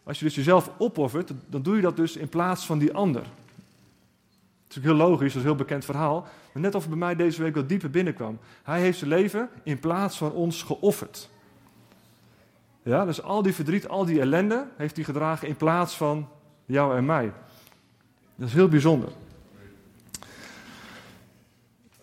Als 0.04 0.18
je 0.18 0.24
dus 0.24 0.34
jezelf 0.34 0.70
opoffert, 0.78 1.32
dan 1.46 1.62
doe 1.62 1.76
je 1.76 1.82
dat 1.82 1.96
dus 1.96 2.16
in 2.16 2.28
plaats 2.28 2.66
van 2.66 2.78
die 2.78 2.92
ander. 2.92 3.22
Het 3.22 4.70
is 4.70 4.78
ook 4.78 4.82
heel 4.82 5.08
logisch, 5.08 5.18
dat 5.18 5.28
is 5.28 5.34
een 5.34 5.42
heel 5.42 5.54
bekend 5.54 5.84
verhaal. 5.84 6.26
Maar 6.52 6.62
net 6.62 6.74
of 6.74 6.80
het 6.80 6.90
bij 6.90 6.98
mij 6.98 7.14
deze 7.14 7.42
week 7.42 7.54
wat 7.54 7.68
dieper 7.68 7.90
binnenkwam. 7.90 8.38
Hij 8.62 8.80
heeft 8.80 8.98
zijn 8.98 9.10
leven 9.10 9.48
in 9.62 9.78
plaats 9.78 10.16
van 10.16 10.32
ons 10.32 10.62
geofferd. 10.62 11.30
Ja, 12.88 13.04
dus 13.04 13.22
al 13.22 13.42
die 13.42 13.54
verdriet, 13.54 13.88
al 13.88 14.04
die 14.04 14.20
ellende 14.20 14.66
heeft 14.76 14.96
hij 14.96 15.04
gedragen 15.04 15.48
in 15.48 15.56
plaats 15.56 15.96
van 15.96 16.28
jou 16.66 16.96
en 16.96 17.06
mij. 17.06 17.32
Dat 18.34 18.48
is 18.48 18.54
heel 18.54 18.68
bijzonder 18.68 19.08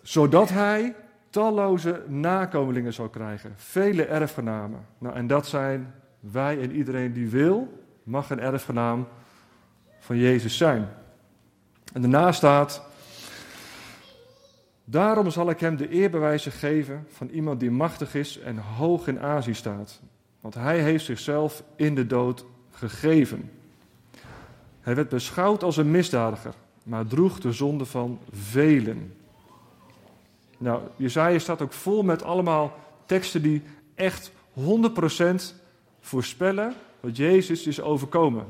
zodat 0.05 0.49
hij 0.49 0.95
talloze 1.29 2.03
nakomelingen 2.07 2.93
zou 2.93 3.09
krijgen, 3.09 3.53
vele 3.55 4.05
erfgenamen. 4.05 4.85
Nou, 4.97 5.15
en 5.15 5.27
dat 5.27 5.47
zijn 5.47 5.93
wij 6.19 6.61
en 6.61 6.71
iedereen 6.71 7.13
die 7.13 7.29
wil, 7.29 7.83
mag 8.03 8.29
een 8.29 8.39
erfgenaam 8.39 9.07
van 9.99 10.17
Jezus 10.17 10.57
zijn. 10.57 10.89
En 11.93 12.01
daarna 12.01 12.31
staat, 12.31 12.81
daarom 14.83 15.29
zal 15.29 15.49
ik 15.49 15.59
hem 15.59 15.75
de 15.75 15.89
eerbewijzen 15.89 16.51
geven 16.51 17.05
van 17.09 17.27
iemand 17.27 17.59
die 17.59 17.71
machtig 17.71 18.15
is 18.15 18.39
en 18.39 18.57
hoog 18.57 19.07
in 19.07 19.19
aanzien 19.19 19.55
staat. 19.55 20.01
Want 20.45 20.57
hij 20.57 20.79
heeft 20.79 21.05
zichzelf 21.05 21.63
in 21.75 21.95
de 21.95 22.07
dood 22.07 22.45
gegeven. 22.71 23.51
Hij 24.81 24.95
werd 24.95 25.09
beschouwd 25.09 25.63
als 25.63 25.77
een 25.77 25.91
misdadiger, 25.91 26.53
maar 26.83 27.07
droeg 27.07 27.39
de 27.39 27.51
zonde 27.51 27.85
van 27.85 28.19
velen. 28.31 29.15
Nou, 30.57 30.81
Jezaja 30.95 31.39
staat 31.39 31.61
ook 31.61 31.73
vol 31.73 32.03
met 32.03 32.23
allemaal 32.23 32.77
teksten 33.05 33.41
die 33.41 33.61
echt 33.95 34.31
100% 34.59 34.63
voorspellen 35.99 36.73
wat 36.99 37.17
Jezus 37.17 37.67
is 37.67 37.81
overkomen. 37.81 38.45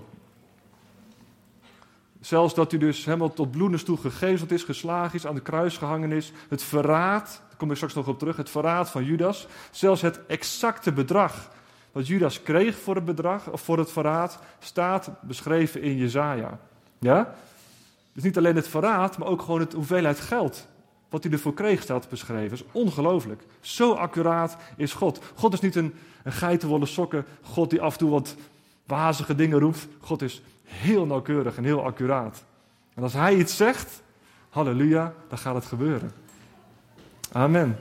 Zelfs 2.22 2.54
dat 2.54 2.72
hij 2.72 2.80
dus 2.80 3.06
helemaal 3.06 3.34
tot 3.34 3.52
bloedens 3.52 3.84
toe 3.84 3.98
gegezeld 3.98 4.52
is, 4.52 4.64
geslagen 4.64 5.16
is, 5.16 5.28
aan 5.28 5.36
de 5.36 5.42
kruis 5.42 5.78
gehangen 5.78 6.12
is. 6.12 6.32
Het 6.50 6.64
verraad, 6.64 7.42
daar 7.48 7.58
kom 7.58 7.70
ik 7.70 7.76
straks 7.76 7.94
nog 7.94 8.08
op 8.08 8.20
terug, 8.20 8.38
het 8.38 8.50
verraad 8.50 8.90
van 8.90 9.04
Judas. 9.04 9.48
Zelfs 9.72 10.02
het 10.02 10.26
exacte 10.26 10.92
bedrag 10.92 11.54
wat 11.96 12.08
Judas 12.08 12.42
kreeg 12.42 12.78
voor 12.78 12.96
het 12.96 13.06
bedrag, 13.06 13.50
of 13.50 13.62
voor 13.62 13.78
het 13.78 13.92
verraad, 13.92 14.40
staat 14.60 15.10
beschreven 15.22 15.82
in 15.82 15.98
Jezaja. 15.98 16.60
Ja? 17.00 17.36
Dus 18.14 18.24
niet 18.24 18.38
alleen 18.38 18.56
het 18.56 18.68
verraad, 18.68 19.18
maar 19.18 19.28
ook 19.28 19.42
gewoon 19.42 19.60
het 19.60 19.74
hoeveelheid 19.74 20.20
geld 20.20 20.68
wat 21.10 21.24
hij 21.24 21.34
ervoor 21.34 21.54
kreeg, 21.54 21.82
staat 21.82 22.10
beschreven. 22.10 22.50
Dat 22.50 22.60
is 22.60 22.66
ongelooflijk. 22.72 23.44
Zo 23.60 23.92
accuraat 23.94 24.58
is 24.76 24.94
God. 24.94 25.20
God 25.36 25.54
is 25.54 25.60
niet 25.60 25.76
een, 25.76 25.94
een 26.24 26.32
geitenwolle 26.32 26.86
sokken, 26.86 27.26
God 27.42 27.70
die 27.70 27.82
af 27.82 27.94
en 27.94 28.00
toe 28.00 28.10
wat 28.10 28.36
wazige 28.86 29.36
dingen 29.36 29.60
roept. 29.60 29.88
God 30.00 30.22
is 30.22 30.42
heel 30.64 31.06
nauwkeurig 31.06 31.58
en 31.58 31.64
heel 31.64 31.84
accuraat. 31.84 32.44
En 32.94 33.04
als 33.04 33.14
hij 33.14 33.36
iets 33.36 33.56
zegt, 33.56 34.02
halleluja, 34.50 35.14
dan 35.28 35.38
gaat 35.38 35.56
het 35.56 35.66
gebeuren. 35.66 36.12
Amen. 37.32 37.78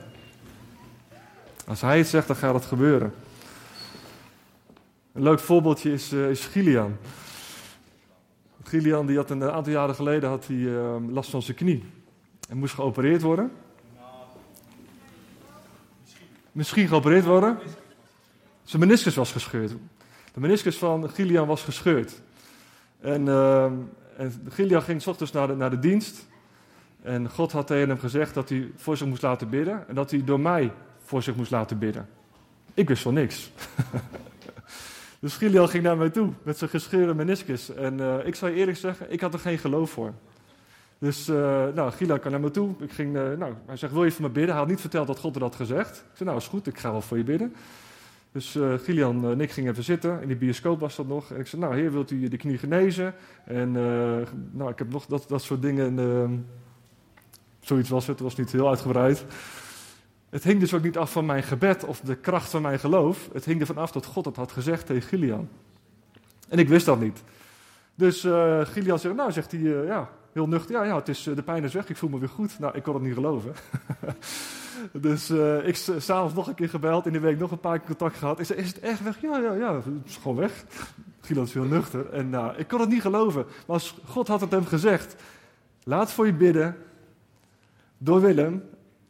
Als 1.67 1.81
hij 1.81 1.99
iets 1.99 2.09
zegt, 2.09 2.27
dan 2.27 2.35
gaat 2.35 2.53
het 2.53 2.65
gebeuren. 2.65 3.13
Een 5.15 5.23
leuk 5.23 5.39
voorbeeldje 5.39 5.91
is, 5.91 6.13
uh, 6.13 6.29
is 6.29 6.45
Gilian. 6.45 6.97
Gilian 8.63 9.05
die 9.05 9.17
had 9.17 9.29
een 9.29 9.43
aantal 9.43 9.73
jaren 9.73 9.95
geleden 9.95 10.29
had 10.29 10.47
hij, 10.47 10.55
uh, 10.55 10.95
last 11.09 11.29
van 11.29 11.41
zijn 11.41 11.57
knie. 11.57 11.83
En 12.49 12.57
moest 12.57 12.73
geopereerd 12.73 13.21
worden. 13.21 13.51
Misschien 16.51 16.87
geopereerd 16.87 17.25
worden. 17.25 17.57
Zijn 18.63 18.81
meniscus 18.81 19.15
was 19.15 19.31
gescheurd. 19.31 19.69
De 20.33 20.39
meniscus 20.39 20.77
van 20.77 21.09
Gilian 21.09 21.47
was 21.47 21.63
gescheurd. 21.63 22.21
En, 22.99 23.25
uh, 23.25 23.63
en 24.17 24.33
Gilian 24.49 24.81
ging 24.81 25.01
s 25.01 25.07
ochtends 25.07 25.31
naar 25.31 25.47
de, 25.47 25.55
naar 25.55 25.69
de 25.69 25.79
dienst. 25.79 26.27
En 27.01 27.29
God 27.29 27.51
had 27.51 27.67
tegen 27.67 27.89
hem 27.89 27.99
gezegd 27.99 28.33
dat 28.33 28.49
hij 28.49 28.71
voor 28.75 28.97
zich 28.97 29.07
moest 29.07 29.21
laten 29.21 29.49
bidden. 29.49 29.87
En 29.87 29.95
dat 29.95 30.11
hij 30.11 30.23
door 30.23 30.39
mij 30.39 30.71
voor 31.03 31.23
zich 31.23 31.35
moest 31.35 31.51
laten 31.51 31.79
bidden. 31.79 32.09
Ik 32.73 32.87
wist 32.87 33.01
van 33.01 33.13
niks. 33.13 33.51
dus 35.25 35.35
Gilian 35.35 35.69
ging 35.69 35.83
naar 35.83 35.97
mij 35.97 36.09
toe 36.09 36.29
met 36.43 36.57
zijn 36.57 36.69
gescheurde 36.69 37.13
meniscus. 37.13 37.73
En 37.73 37.99
uh, 37.99 38.25
ik 38.25 38.35
zal 38.35 38.47
je 38.47 38.55
eerlijk 38.55 38.77
zeggen, 38.77 39.11
ik 39.11 39.21
had 39.21 39.33
er 39.33 39.39
geen 39.39 39.57
geloof 39.57 39.89
voor. 39.89 40.13
Dus 40.97 41.29
uh, 41.29 41.35
nou, 41.73 41.91
kwam 42.19 42.31
naar 42.31 42.39
me 42.39 42.51
toe. 42.51 42.73
Ik 42.79 42.91
ging, 42.91 43.15
uh, 43.15 43.31
nou, 43.37 43.53
hij 43.65 43.77
zegt, 43.77 43.93
wil 43.93 44.03
je 44.03 44.11
voor 44.11 44.21
me 44.21 44.29
bidden? 44.29 44.49
Hij 44.49 44.59
had 44.59 44.67
niet 44.67 44.81
verteld 44.81 45.07
dat 45.07 45.19
God 45.19 45.35
er 45.35 45.41
had 45.41 45.55
gezegd. 45.55 45.97
Ik 45.97 46.17
zei, 46.17 46.29
nou 46.29 46.41
is 46.41 46.47
goed, 46.47 46.67
ik 46.67 46.77
ga 46.77 46.91
wel 46.91 47.01
voor 47.01 47.17
je 47.17 47.23
bidden. 47.23 47.53
Dus 48.31 48.55
uh, 48.55 48.73
Gilian 48.83 49.29
en 49.29 49.41
ik 49.41 49.51
gingen 49.51 49.71
even 49.71 49.83
zitten. 49.83 50.21
In 50.21 50.27
die 50.27 50.37
bioscoop 50.37 50.79
was 50.79 50.95
dat 50.95 51.07
nog. 51.07 51.31
En 51.31 51.39
ik 51.39 51.47
zei, 51.47 51.61
nou 51.61 51.75
heer, 51.75 51.91
wilt 51.91 52.11
u 52.11 52.27
de 52.27 52.37
knie 52.37 52.57
genezen? 52.57 53.13
En 53.45 53.71
nou, 54.51 54.71
ik 54.71 54.79
heb 54.79 54.91
nog 54.91 55.05
dat, 55.05 55.25
dat 55.27 55.41
soort 55.41 55.61
dingen. 55.61 56.45
Zoiets 57.59 57.89
was 57.89 58.07
het, 58.07 58.19
het 58.19 58.27
was 58.27 58.35
niet 58.35 58.51
heel 58.51 58.69
uitgebreid. 58.69 59.25
Het 60.35 60.43
hing 60.43 60.59
dus 60.59 60.73
ook 60.73 60.83
niet 60.83 60.97
af 60.97 61.11
van 61.11 61.25
mijn 61.25 61.43
gebed 61.43 61.83
of 61.83 61.99
de 61.99 62.15
kracht 62.15 62.49
van 62.49 62.61
mijn 62.61 62.79
geloof. 62.79 63.29
Het 63.33 63.45
hing 63.45 63.59
ervan 63.59 63.77
af 63.77 63.91
dat 63.91 64.05
God 64.05 64.25
het 64.25 64.35
had 64.35 64.51
gezegd 64.51 64.85
tegen 64.85 65.09
Gilian. 65.09 65.49
En 66.47 66.59
ik 66.59 66.67
wist 66.67 66.85
dat 66.85 66.99
niet. 66.99 67.23
Dus 67.95 68.19
Gilian 68.63 68.99
zegt, 68.99 69.15
nou 69.15 69.31
zegt 69.31 69.51
hij, 69.51 69.61
ja, 69.61 70.09
heel 70.31 70.47
nuchter. 70.47 70.75
Ja, 70.75 70.83
ja 70.83 70.95
het 70.95 71.07
is, 71.07 71.23
de 71.23 71.43
pijn 71.43 71.63
is 71.63 71.73
weg, 71.73 71.89
ik 71.89 71.97
voel 71.97 72.09
me 72.09 72.19
weer 72.19 72.29
goed. 72.29 72.59
Nou, 72.59 72.75
ik 72.75 72.83
kon 72.83 72.93
het 72.93 73.03
niet 73.03 73.13
geloven. 73.13 73.53
dus 75.07 75.29
uh, 75.29 75.67
ik 75.67 75.75
s'avonds 75.75 76.33
nog 76.33 76.47
een 76.47 76.55
keer 76.55 76.69
gebeld, 76.69 77.05
in 77.05 77.13
de 77.13 77.19
week 77.19 77.39
nog 77.39 77.51
een 77.51 77.59
paar 77.59 77.77
keer 77.77 77.87
contact 77.87 78.17
gehad. 78.17 78.39
Is 78.39 78.49
het 78.49 78.79
echt 78.79 79.03
weg? 79.03 79.21
Ja, 79.21 79.39
ja, 79.39 79.53
ja, 79.53 79.75
het 79.75 79.85
is 80.05 80.17
gewoon 80.17 80.37
weg. 80.37 80.65
Giel 81.21 81.43
is 81.43 81.53
heel 81.53 81.63
nuchter. 81.63 82.09
En 82.09 82.29
nou, 82.29 82.57
ik 82.57 82.67
kon 82.67 82.79
het 82.79 82.89
niet 82.89 83.01
geloven. 83.01 83.45
Maar 83.67 83.81
God 84.05 84.27
had 84.27 84.41
het 84.41 84.51
hem 84.51 84.65
gezegd, 84.65 85.15
laat 85.83 86.11
voor 86.11 86.25
je 86.25 86.33
bidden, 86.33 86.77
door 87.97 88.21
Willem. 88.21 88.63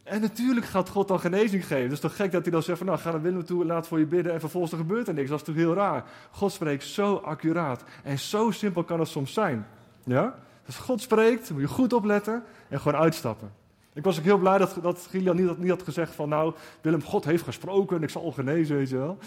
En 0.06 0.20
natuurlijk 0.20 0.66
gaat 0.66 0.88
God 0.88 1.08
dan 1.08 1.20
genezing 1.20 1.66
geven. 1.66 1.88
Dus 1.88 2.00
toch 2.00 2.16
gek 2.16 2.32
dat 2.32 2.42
hij 2.42 2.52
dan 2.52 2.62
zegt 2.62 2.78
van, 2.78 2.86
nou, 2.86 2.98
ga 2.98 3.10
naar 3.10 3.22
Willem 3.22 3.44
toe, 3.44 3.64
laat 3.64 3.86
voor 3.86 3.98
je 3.98 4.06
bidden 4.06 4.32
en 4.32 4.40
vervolgens 4.40 4.72
er 4.72 4.78
gebeurt 4.78 5.08
er 5.08 5.14
niks. 5.14 5.28
Dat 5.28 5.38
is 5.38 5.44
toch 5.44 5.54
heel 5.54 5.74
raar. 5.74 6.04
God 6.30 6.52
spreekt 6.52 6.84
zo 6.84 7.14
accuraat 7.14 7.84
en 8.02 8.18
zo 8.18 8.50
simpel 8.50 8.84
kan 8.84 9.00
het 9.00 9.08
soms 9.08 9.32
zijn. 9.32 9.66
Ja? 10.04 10.34
Als 10.66 10.76
God 10.76 11.00
spreekt, 11.00 11.50
moet 11.50 11.60
je 11.60 11.68
goed 11.68 11.92
opletten 11.92 12.42
en 12.68 12.80
gewoon 12.80 13.00
uitstappen. 13.00 13.50
Ik 13.92 14.04
was 14.04 14.18
ook 14.18 14.24
heel 14.24 14.38
blij 14.38 14.58
dat, 14.58 14.78
dat 14.82 15.06
Gilian 15.10 15.56
niet, 15.58 15.70
had 15.70 15.82
gezegd 15.82 16.14
van, 16.14 16.28
nou, 16.28 16.54
Willem, 16.80 17.02
God 17.02 17.24
heeft 17.24 17.44
gesproken 17.44 17.96
en 17.96 18.02
ik 18.02 18.10
zal 18.10 18.32
genezen, 18.32 18.76
weet 18.76 18.88
je 18.88 18.96
wel. 18.96 19.18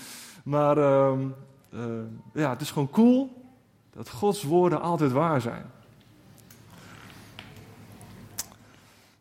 Maar 0.43 0.77
uh, 0.77 1.11
uh, 1.73 1.81
ja, 2.33 2.49
het 2.49 2.61
is 2.61 2.71
gewoon 2.71 2.89
cool 2.89 3.43
dat 3.93 4.09
Gods 4.09 4.43
woorden 4.43 4.81
altijd 4.81 5.11
waar 5.11 5.41
zijn. 5.41 5.65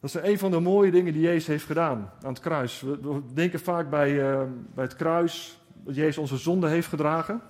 Dat 0.00 0.14
is 0.14 0.31
een 0.31 0.38
van 0.38 0.50
de 0.50 0.61
mooie 0.61 0.90
dingen 0.90 1.12
die 1.12 1.23
Jezus 1.23 1.47
heeft 1.47 1.64
gedaan 1.64 2.11
aan 2.23 2.33
het 2.33 2.40
kruis. 2.40 2.81
We, 2.81 3.21
denken 3.35 3.61
vaak 3.61 3.90
bij, 3.90 4.12
uh, 4.12 4.43
bij 4.75 4.85
het 4.85 4.97
kruis 4.97 5.61
dat 5.85 5.95
Jezus 5.95 6.19
onze 6.19 6.37
zonde 6.37 6.69
heeft 6.69 6.88
gedragen. 6.88 7.43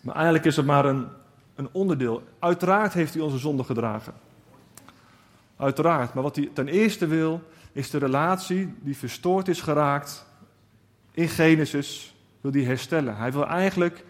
Maar 0.00 0.14
eigenlijk 0.14 0.44
is 0.44 0.56
het 0.56 0.66
maar 0.66 0.84
een 0.84 1.08
een 1.54 1.68
onderdeel. 1.72 2.22
Uiteraard 2.38 2.92
heeft 2.92 3.14
hij 3.14 3.22
onze 3.22 3.38
zonde 3.38 3.64
gedragen. 3.64 4.12
Uiteraard. 5.56 6.14
Maar 6.14 6.22
wat 6.22 6.36
hij 6.36 6.50
ten 6.52 6.68
eerste 6.68 7.06
wil, 7.06 7.42
is 7.72 7.90
de 7.90 7.98
relatie 7.98 8.74
die 8.80 8.96
verstoord 8.96 9.48
is 9.48 9.60
geraakt 9.60 10.26
in 11.10 11.28
Genesis, 11.28 12.14
wil 12.40 12.52
hij 12.52 12.62
herstellen. 12.62 13.16
Hij 13.16 13.32
wil 13.32 13.46
eigenlijk 13.46 14.04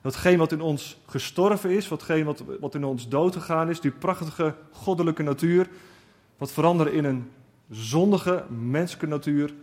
datgene 0.00 0.36
wat 0.36 0.52
in 0.52 0.60
ons 0.60 1.00
gestorven 1.06 1.70
is, 1.70 1.88
watgene 1.88 2.24
wat, 2.24 2.42
wat 2.60 2.74
in 2.74 2.84
ons 2.84 3.08
dood 3.08 3.36
gegaan 3.36 3.68
is, 3.68 3.80
die 3.80 3.90
prachtige 3.90 4.54
goddelijke 4.70 5.22
natuur, 5.22 5.68
wat 6.36 6.52
veranderen 6.52 6.92
in 6.92 7.04
een 7.04 7.30
zondige 7.70 8.44
menselijke 8.48 9.06
natuur, 9.06 9.54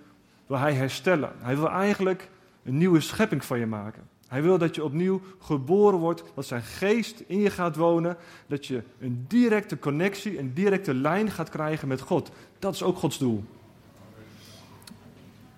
wil 0.48 0.58
hij 0.58 0.74
herstellen. 0.74 1.32
Hij 1.38 1.56
wil 1.56 1.70
eigenlijk 1.70 2.30
een 2.64 2.78
nieuwe 2.78 3.00
schepping 3.00 3.46
van 3.46 3.60
je 3.60 3.66
maken. 3.66 4.04
Hij 4.28 4.42
wil 4.42 4.58
dat 4.58 4.76
je 4.76 4.84
opnieuw 4.84 5.22
geboren 5.40 6.00
wordt, 6.00 6.24
dat 6.36 6.46
zijn 6.46 6.62
geest 6.62 7.24
in 7.28 7.40
je 7.40 7.50
gaat 7.50 7.76
wonen, 7.76 8.18
dat 8.48 8.66
je 8.66 8.84
een 9.00 9.26
directe 9.28 9.80
connectie, 9.80 10.40
een 10.40 10.54
directe 10.54 10.94
lijn 10.94 11.32
gaat 11.32 11.50
krijgen 11.50 11.88
met 11.88 12.02
God. 12.02 12.32
Dat 12.60 12.74
is 12.74 12.84
ook 12.84 12.98
Gods 12.98 13.18
doel. 13.18 13.44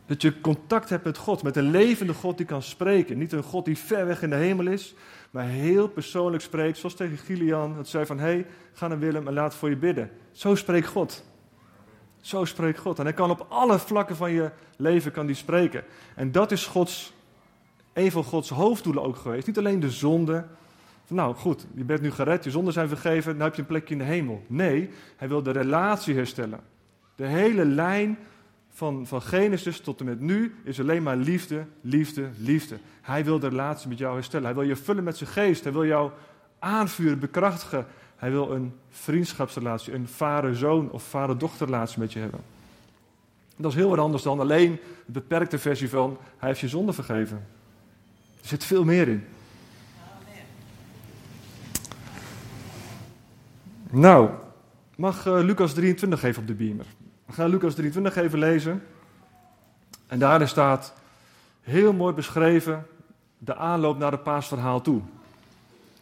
Dat 0.08 0.22
je 0.22 0.42
contact 0.42 0.90
hebt 0.90 1.04
met 1.04 1.18
God, 1.18 1.44
met 1.44 1.56
een 1.56 1.72
levende 1.72 2.14
God 2.14 2.38
die 2.38 2.46
kan 2.46 2.62
spreken. 2.62 3.18
Niet 3.18 3.32
een 3.32 3.44
God 3.44 3.66
die 3.66 3.78
ver 3.78 4.06
weg 4.06 4.22
in 4.22 4.30
de 4.30 4.36
hemel 4.36 4.68
is, 4.68 4.96
maar 5.32 5.46
heel 5.46 5.88
persoonlijk 5.88 6.44
spreekt. 6.44 6.78
Zoals 6.78 6.96
tegen 6.96 7.18
Gilian, 7.18 7.76
dat 7.76 7.88
zei 7.88 8.06
van, 8.06 8.20
hé, 8.20 8.26
hey, 8.26 8.46
ga 8.74 8.88
naar 8.88 9.00
Willem 9.00 9.28
en 9.28 9.34
laat 9.34 9.56
voor 9.56 9.70
je 9.70 9.78
bidden. 9.78 10.12
Zo 10.32 10.56
spreekt 10.56 10.88
God. 10.88 11.24
Zo 12.22 12.46
spreekt 12.46 12.80
God. 12.80 13.00
En 13.00 13.06
hij 13.06 13.14
kan 13.14 13.30
op 13.30 13.46
alle 13.50 13.80
vlakken 13.80 14.16
van 14.16 14.32
je 14.32 14.52
leven 14.78 15.12
kan 15.12 15.26
die 15.26 15.36
spreken. 15.36 15.84
En 16.16 16.32
dat 16.32 16.52
is 16.52 16.66
Gods 16.66 17.14
een 17.98 18.12
van 18.12 18.24
Gods 18.24 18.50
hoofddoelen 18.50 19.04
ook 19.04 19.16
geweest. 19.16 19.48
Niet 19.48 19.58
alleen 19.58 19.80
de 19.80 19.92
zonde. 19.92 20.46
Nou 21.08 21.36
goed, 21.36 21.68
je 21.76 21.84
bent 21.84 22.02
nu 22.02 22.12
gered, 22.12 22.44
je 22.44 22.52
zonden 22.52 22.74
zijn 22.74 22.88
vergeven, 22.88 23.38
nu 23.38 23.44
heb 23.44 23.56
je 23.56 23.62
een 23.62 23.68
plekje 23.68 23.94
in 23.94 24.00
de 24.00 24.06
hemel. 24.06 24.44
Nee, 24.48 24.90
hij 25.16 25.28
wil 25.28 25.44
de 25.44 25.52
relatie 25.52 26.16
herstellen. 26.16 26.60
De 27.16 27.26
hele 27.26 27.66
lijn 27.66 28.18
van, 28.78 29.08
van 29.08 29.22
Genesis 29.22 29.80
tot 29.80 30.00
en 30.00 30.06
met 30.06 30.20
nu 30.20 30.56
is 30.64 30.80
alleen 30.80 31.04
maar 31.04 31.16
liefde, 31.16 31.66
liefde, 31.82 32.30
liefde. 32.38 32.78
Hij 33.02 33.26
wil 33.26 33.40
de 33.40 33.48
relatie 33.48 33.90
met 33.90 33.98
jou 33.98 34.14
herstellen. 34.14 34.46
Hij 34.46 34.56
wil 34.56 34.64
je 34.64 34.76
vullen 34.76 35.04
met 35.04 35.18
zijn 35.18 35.30
geest. 35.30 35.64
Hij 35.64 35.74
wil 35.74 35.86
jou 35.86 36.12
aanvuren, 36.60 37.20
bekrachtigen. 37.20 37.86
Hij 38.16 38.32
wil 38.32 38.52
een 38.52 38.74
vriendschapsrelatie, 38.90 39.94
een 39.94 40.08
vader-zoon 40.08 40.92
of 40.92 41.04
vader-dochterrelatie 41.04 42.00
met 42.00 42.14
je 42.14 42.20
hebben. 42.20 42.40
Dat 43.56 43.72
is 43.72 43.78
heel 43.78 43.90
wat 43.90 44.00
anders 44.00 44.24
dan 44.24 44.40
alleen 44.40 44.80
de 45.06 45.12
beperkte 45.12 45.60
versie 45.60 45.90
van 45.90 46.18
hij 46.38 46.48
heeft 46.48 46.62
je 46.62 46.68
zonde 46.68 46.94
vergeven. 46.94 47.46
Er 48.42 48.48
zit 48.48 48.64
veel 48.64 48.84
meer 48.84 49.08
in. 49.08 49.26
Nou, 53.90 54.30
mag 54.96 55.26
uh, 55.26 55.40
Lucas 55.42 55.74
23 55.74 56.24
even 56.24 56.42
op 56.42 56.48
de 56.48 56.54
beamer. 56.54 56.86
We 57.28 57.34
gaan 57.34 57.50
Lucas 57.50 57.76
23 57.76 58.16
even 58.16 58.40
lezen. 58.40 58.84
En 60.08 60.20
daarin 60.20 60.48
staat 60.48 60.94
heel 61.62 61.94
mooi 61.94 62.14
beschreven 62.14 62.88
de 63.38 63.56
aanloop 63.56 63.98
naar 63.98 64.12
het 64.12 64.24
paasverhaal 64.24 64.82
toe. 64.82 65.00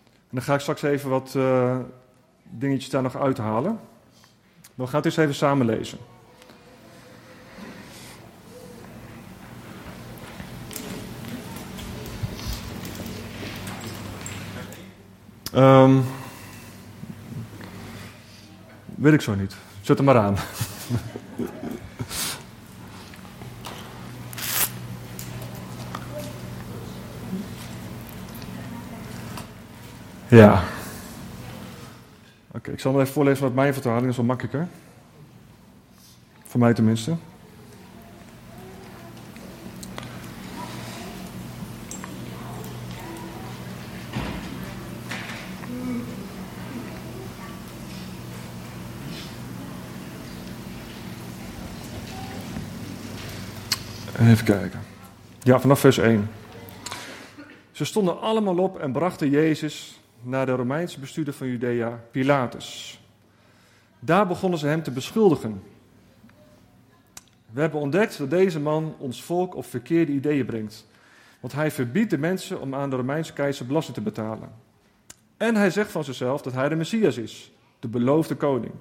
En 0.04 0.32
dan 0.32 0.42
ga 0.42 0.54
ik 0.54 0.60
straks 0.60 0.82
even 0.82 1.10
wat 1.10 1.36
eh, 1.36 1.78
dingetjes 2.44 2.90
daar 2.90 3.02
nog 3.02 3.16
uithalen. 3.16 3.80
We 4.76 4.88
gaan 4.88 4.96
het 4.96 5.06
eens 5.06 5.18
even 5.18 5.36
samen 5.36 5.66
lezen. 5.66 5.98
Um, 15.56 16.04
weet 18.96 19.14
ik 19.14 19.22
zo 19.22 19.36
niet. 19.36 19.56
Zet 19.82 19.98
hem 19.98 20.06
maar 20.06 20.18
aan 20.18 20.36
ja. 30.28 30.64
Oké, 32.52 32.72
ik 32.72 32.80
zal 32.80 32.92
hem 32.92 33.02
even 33.02 33.14
voorlezen 33.14 33.44
wat 33.44 33.54
mijn 33.54 33.74
vertaling, 33.74 34.08
is 34.08 34.16
wel 34.16 34.26
makkelijker. 34.26 34.68
Voor 36.46 36.60
mij 36.60 36.74
tenminste. 36.74 37.16
Even 54.36 54.48
kijken. 54.48 54.80
Ja, 55.42 55.60
vanaf 55.60 55.80
vers 55.80 55.98
1. 55.98 56.30
Ze 57.72 57.86
stonden 57.86 58.22
allemaal 58.22 58.58
op 58.58 58.80
en 58.80 58.92
brachten 58.92 59.30
Jezus 59.30 60.02
naar 60.22 60.46
de 60.46 60.52
Romeinse 60.52 61.00
bestuurder 61.00 61.34
van 61.34 61.48
Judea, 61.48 62.04
Pilatus. 62.12 63.00
Daar 64.00 64.28
begonnen 64.28 64.60
ze 64.60 64.68
hem 64.68 64.84
te 64.84 64.92
beschuldigen. 64.92 65.64
We 67.52 67.62
hebben 67.62 67.80
ontdekt 67.80 68.18
dat 68.18 68.30
deze 68.30 68.60
man 68.60 68.96
ons 68.98 69.24
volk 69.24 69.56
op 69.56 69.66
verkeerde 69.66 70.12
ideeën 70.12 70.46
brengt. 70.46 70.88
Want 71.40 71.54
hij 71.54 71.72
verbiedt 71.72 72.10
de 72.10 72.18
mensen 72.18 72.62
om 72.62 72.76
aan 72.76 72.90
de 72.90 72.96
Romeinse 72.96 73.34
keizer 73.34 73.66
belasting 73.66 73.96
te 73.96 74.04
betalen. 74.04 74.52
En 75.38 75.56
hij 75.56 75.70
zegt 75.70 75.92
van 75.92 76.04
zichzelf 76.04 76.42
dat 76.42 76.54
hij 76.54 76.70
de 76.70 76.76
Messias 76.76 77.18
is, 77.18 77.52
de 77.80 77.88
beloofde 77.88 78.36
koning. 78.36 78.74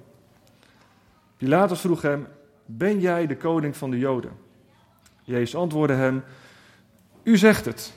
Pilatus 1.37 1.79
vroeg 1.79 2.01
hem: 2.01 2.27
Ben 2.65 2.99
jij 2.99 3.27
de 3.27 3.37
koning 3.37 3.77
van 3.77 3.89
de 3.89 3.97
Joden? 3.97 4.44
Jezus 5.25 5.55
antwoordde 5.55 5.95
hem: 5.95 6.23
U 7.23 7.37
zegt 7.37 7.65
het. 7.65 7.93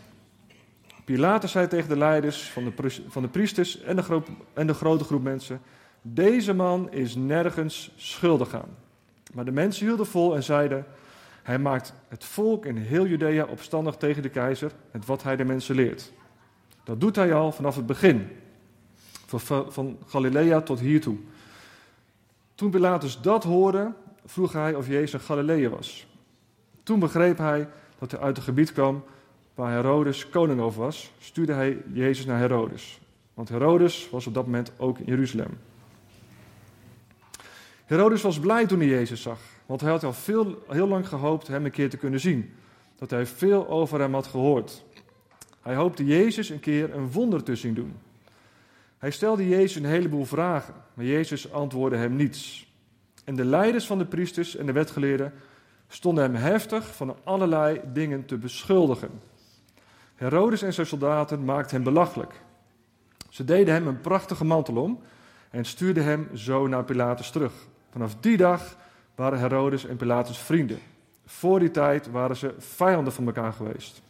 Pilatus 1.04 1.50
zei 1.50 1.66
tegen 1.66 1.88
de 1.88 1.96
leiders 1.96 2.50
van 2.50 2.64
de, 2.64 3.02
van 3.08 3.22
de 3.22 3.28
priesters 3.28 3.80
en 3.80 3.96
de, 3.96 4.02
groep, 4.02 4.28
en 4.54 4.66
de 4.66 4.74
grote 4.74 5.04
groep 5.04 5.22
mensen: 5.22 5.60
Deze 6.02 6.54
man 6.54 6.92
is 6.92 7.14
nergens 7.14 7.92
schuldig 7.96 8.54
aan. 8.54 8.76
Maar 9.34 9.44
de 9.44 9.52
mensen 9.52 9.86
hielden 9.86 10.06
vol 10.06 10.34
en 10.34 10.42
zeiden: 10.42 10.86
Hij 11.42 11.58
maakt 11.58 11.92
het 12.08 12.24
volk 12.24 12.66
in 12.66 12.76
heel 12.76 13.06
Judea 13.06 13.44
opstandig 13.44 13.96
tegen 13.96 14.22
de 14.22 14.28
keizer 14.28 14.72
en 14.90 15.02
wat 15.06 15.22
hij 15.22 15.36
de 15.36 15.44
mensen 15.44 15.74
leert. 15.74 16.12
Dat 16.84 17.00
doet 17.00 17.16
hij 17.16 17.34
al 17.34 17.52
vanaf 17.52 17.76
het 17.76 17.86
begin, 17.86 18.28
van, 19.26 19.72
van 19.72 19.98
Galilea 20.06 20.60
tot 20.60 20.80
hiertoe. 20.80 21.16
Toen 22.54 22.70
Pilatus 22.70 23.20
dat 23.20 23.44
hoorde, 23.44 23.92
vroeg 24.24 24.52
hij 24.52 24.74
of 24.74 24.86
Jezus 24.86 25.12
een 25.12 25.20
Galilea 25.20 25.68
was. 25.68 26.06
Toen 26.88 26.98
begreep 26.98 27.38
hij 27.38 27.68
dat 27.98 28.10
hij 28.10 28.20
uit 28.20 28.36
het 28.36 28.44
gebied 28.44 28.72
kwam 28.72 29.04
waar 29.54 29.72
Herodes 29.72 30.28
koning 30.28 30.60
over 30.60 30.80
was, 30.80 31.12
stuurde 31.18 31.52
hij 31.52 31.82
Jezus 31.92 32.24
naar 32.24 32.38
Herodes. 32.38 33.00
Want 33.34 33.48
Herodes 33.48 34.10
was 34.10 34.26
op 34.26 34.34
dat 34.34 34.44
moment 34.44 34.72
ook 34.76 34.98
in 34.98 35.04
Jeruzalem. 35.04 35.58
Herodes 37.84 38.22
was 38.22 38.40
blij 38.40 38.66
toen 38.66 38.78
hij 38.78 38.88
Jezus 38.88 39.22
zag, 39.22 39.38
want 39.66 39.80
hij 39.80 39.90
had 39.90 40.04
al 40.04 40.12
veel, 40.12 40.62
heel 40.68 40.88
lang 40.88 41.08
gehoopt 41.08 41.46
hem 41.46 41.64
een 41.64 41.70
keer 41.70 41.90
te 41.90 41.96
kunnen 41.96 42.20
zien. 42.20 42.54
Dat 42.96 43.10
hij 43.10 43.26
veel 43.26 43.68
over 43.68 44.00
hem 44.00 44.14
had 44.14 44.26
gehoord. 44.26 44.84
Hij 45.62 45.74
hoopte 45.74 46.04
Jezus 46.04 46.48
een 46.48 46.60
keer 46.60 46.94
een 46.94 47.10
wonder 47.10 47.42
te 47.42 47.56
zien 47.56 47.74
doen. 47.74 47.94
Hij 48.98 49.10
stelde 49.10 49.48
Jezus 49.48 49.74
een 49.74 49.84
heleboel 49.84 50.24
vragen, 50.24 50.74
maar 50.94 51.04
Jezus 51.04 51.52
antwoordde 51.52 51.98
hem 51.98 52.16
niets. 52.16 52.72
En 53.24 53.36
de 53.36 53.44
leiders 53.44 53.86
van 53.86 53.98
de 53.98 54.06
priesters 54.06 54.56
en 54.56 54.66
de 54.66 54.72
wetgeleerden 54.72 55.32
stonden 55.88 56.24
hem 56.24 56.34
heftig 56.34 56.96
van 56.96 57.16
allerlei 57.24 57.80
dingen 57.92 58.26
te 58.26 58.36
beschuldigen. 58.36 59.10
Herodes 60.14 60.62
en 60.62 60.72
zijn 60.72 60.86
soldaten 60.86 61.44
maakten 61.44 61.74
hem 61.74 61.84
belachelijk. 61.84 62.40
Ze 63.28 63.44
deden 63.44 63.74
hem 63.74 63.86
een 63.86 64.00
prachtige 64.00 64.44
mantel 64.44 64.76
om 64.76 65.00
en 65.50 65.64
stuurden 65.64 66.04
hem 66.04 66.28
zo 66.34 66.66
naar 66.66 66.84
Pilatus 66.84 67.30
terug. 67.30 67.52
Vanaf 67.90 68.14
die 68.20 68.36
dag 68.36 68.76
waren 69.14 69.38
Herodes 69.38 69.86
en 69.86 69.96
Pilatus 69.96 70.38
vrienden. 70.38 70.78
Voor 71.26 71.58
die 71.58 71.70
tijd 71.70 72.10
waren 72.10 72.36
ze 72.36 72.54
vijanden 72.58 73.12
van 73.12 73.26
elkaar 73.26 73.52
geweest. 73.52 74.02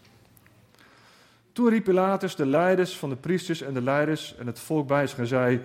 Toen 1.52 1.68
riep 1.68 1.84
Pilatus 1.84 2.36
de 2.36 2.46
leiders 2.46 2.96
van 2.96 3.08
de 3.08 3.16
priesters 3.16 3.60
en 3.60 3.74
de 3.74 3.82
leiders 3.82 4.36
en 4.36 4.46
het 4.46 4.58
volk 4.58 4.86
bij 4.86 5.06
zich 5.06 5.18
en 5.18 5.26
zei: 5.26 5.62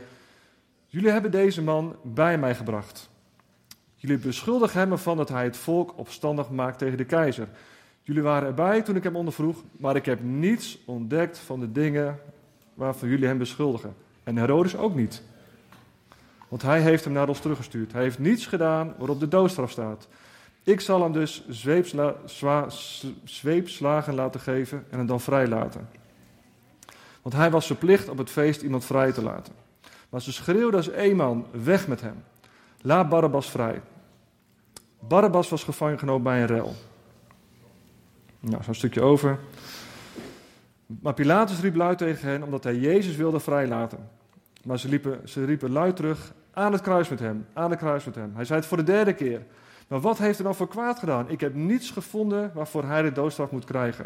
Jullie 0.87 1.09
hebben 1.09 1.31
deze 1.31 1.61
man 1.61 1.95
bij 2.03 2.37
mij 2.37 2.55
gebracht. 2.55 3.09
Jullie 4.03 4.17
beschuldigen 4.17 4.79
hem 4.79 4.91
ervan 4.91 5.17
dat 5.17 5.29
hij 5.29 5.43
het 5.43 5.57
volk 5.57 5.93
opstandig 5.95 6.49
maakt 6.49 6.77
tegen 6.77 6.97
de 6.97 7.05
keizer. 7.05 7.47
Jullie 8.01 8.21
waren 8.21 8.47
erbij 8.47 8.81
toen 8.81 8.95
ik 8.95 9.03
hem 9.03 9.15
ondervroeg, 9.15 9.63
maar 9.71 9.95
ik 9.95 10.05
heb 10.05 10.23
niets 10.23 10.79
ontdekt 10.85 11.37
van 11.37 11.59
de 11.59 11.71
dingen 11.71 12.19
waarvan 12.73 13.09
jullie 13.09 13.27
hem 13.27 13.37
beschuldigen. 13.37 13.95
En 14.23 14.37
Herodes 14.37 14.75
ook 14.75 14.95
niet. 14.95 15.21
Want 16.47 16.61
hij 16.61 16.81
heeft 16.81 17.03
hem 17.03 17.13
naar 17.13 17.27
ons 17.27 17.39
teruggestuurd. 17.39 17.93
Hij 17.93 18.01
heeft 18.01 18.19
niets 18.19 18.45
gedaan 18.45 18.93
waarop 18.97 19.19
de 19.19 19.27
doodstraf 19.27 19.71
staat. 19.71 20.07
Ik 20.63 20.81
zal 20.81 21.01
hem 21.01 21.11
dus 21.11 21.45
zweepsla, 21.49 22.15
zweepslagen 23.23 24.13
laten 24.13 24.39
geven 24.39 24.85
en 24.89 24.97
hem 24.97 25.07
dan 25.07 25.21
vrijlaten. 25.21 25.89
Want 27.21 27.35
hij 27.35 27.51
was 27.51 27.65
verplicht 27.65 28.09
op 28.09 28.17
het 28.17 28.29
feest 28.29 28.61
iemand 28.61 28.85
vrij 28.85 29.11
te 29.11 29.23
laten. 29.23 29.53
Maar 30.09 30.21
ze 30.21 30.31
schreeuwden 30.31 30.75
als 30.75 30.89
één 30.89 31.15
man, 31.15 31.45
weg 31.51 31.87
met 31.87 32.01
hem. 32.01 32.23
Laat 32.81 33.09
Barabbas 33.09 33.49
vrij. 33.49 33.81
Barabbas 35.07 35.49
was 35.49 35.63
gevangen 35.63 35.99
genomen 35.99 36.23
bij 36.23 36.41
een 36.41 36.47
rel. 36.47 36.73
Nou, 38.39 38.63
zo'n 38.63 38.73
stukje 38.73 39.01
over. 39.01 39.39
Maar 40.85 41.13
Pilatus 41.13 41.59
riep 41.59 41.75
luid 41.75 41.97
tegen 41.97 42.29
hen 42.29 42.43
omdat 42.43 42.63
hij 42.63 42.75
Jezus 42.75 43.15
wilde 43.15 43.39
vrijlaten. 43.39 44.09
Maar 44.63 44.79
ze, 44.79 44.89
liepen, 44.89 45.29
ze 45.29 45.45
riepen 45.45 45.71
luid 45.71 45.95
terug: 45.95 46.33
aan 46.53 46.71
het 46.71 46.81
kruis 46.81 47.09
met 47.09 47.19
hem, 47.19 47.45
aan 47.53 47.69
het 47.69 47.79
kruis 47.79 48.03
met 48.03 48.15
hem. 48.15 48.31
Hij 48.35 48.45
zei 48.45 48.59
het 48.59 48.67
voor 48.67 48.77
de 48.77 48.83
derde 48.83 49.13
keer. 49.13 49.41
Maar 49.87 49.99
wat 49.99 50.17
heeft 50.17 50.37
hij 50.37 50.45
dan 50.45 50.55
voor 50.55 50.67
kwaad 50.67 50.99
gedaan? 50.99 51.29
Ik 51.29 51.39
heb 51.39 51.55
niets 51.55 51.91
gevonden 51.91 52.51
waarvoor 52.53 52.83
hij 52.83 53.01
de 53.01 53.11
doodstraf 53.11 53.51
moet 53.51 53.65
krijgen. 53.65 54.05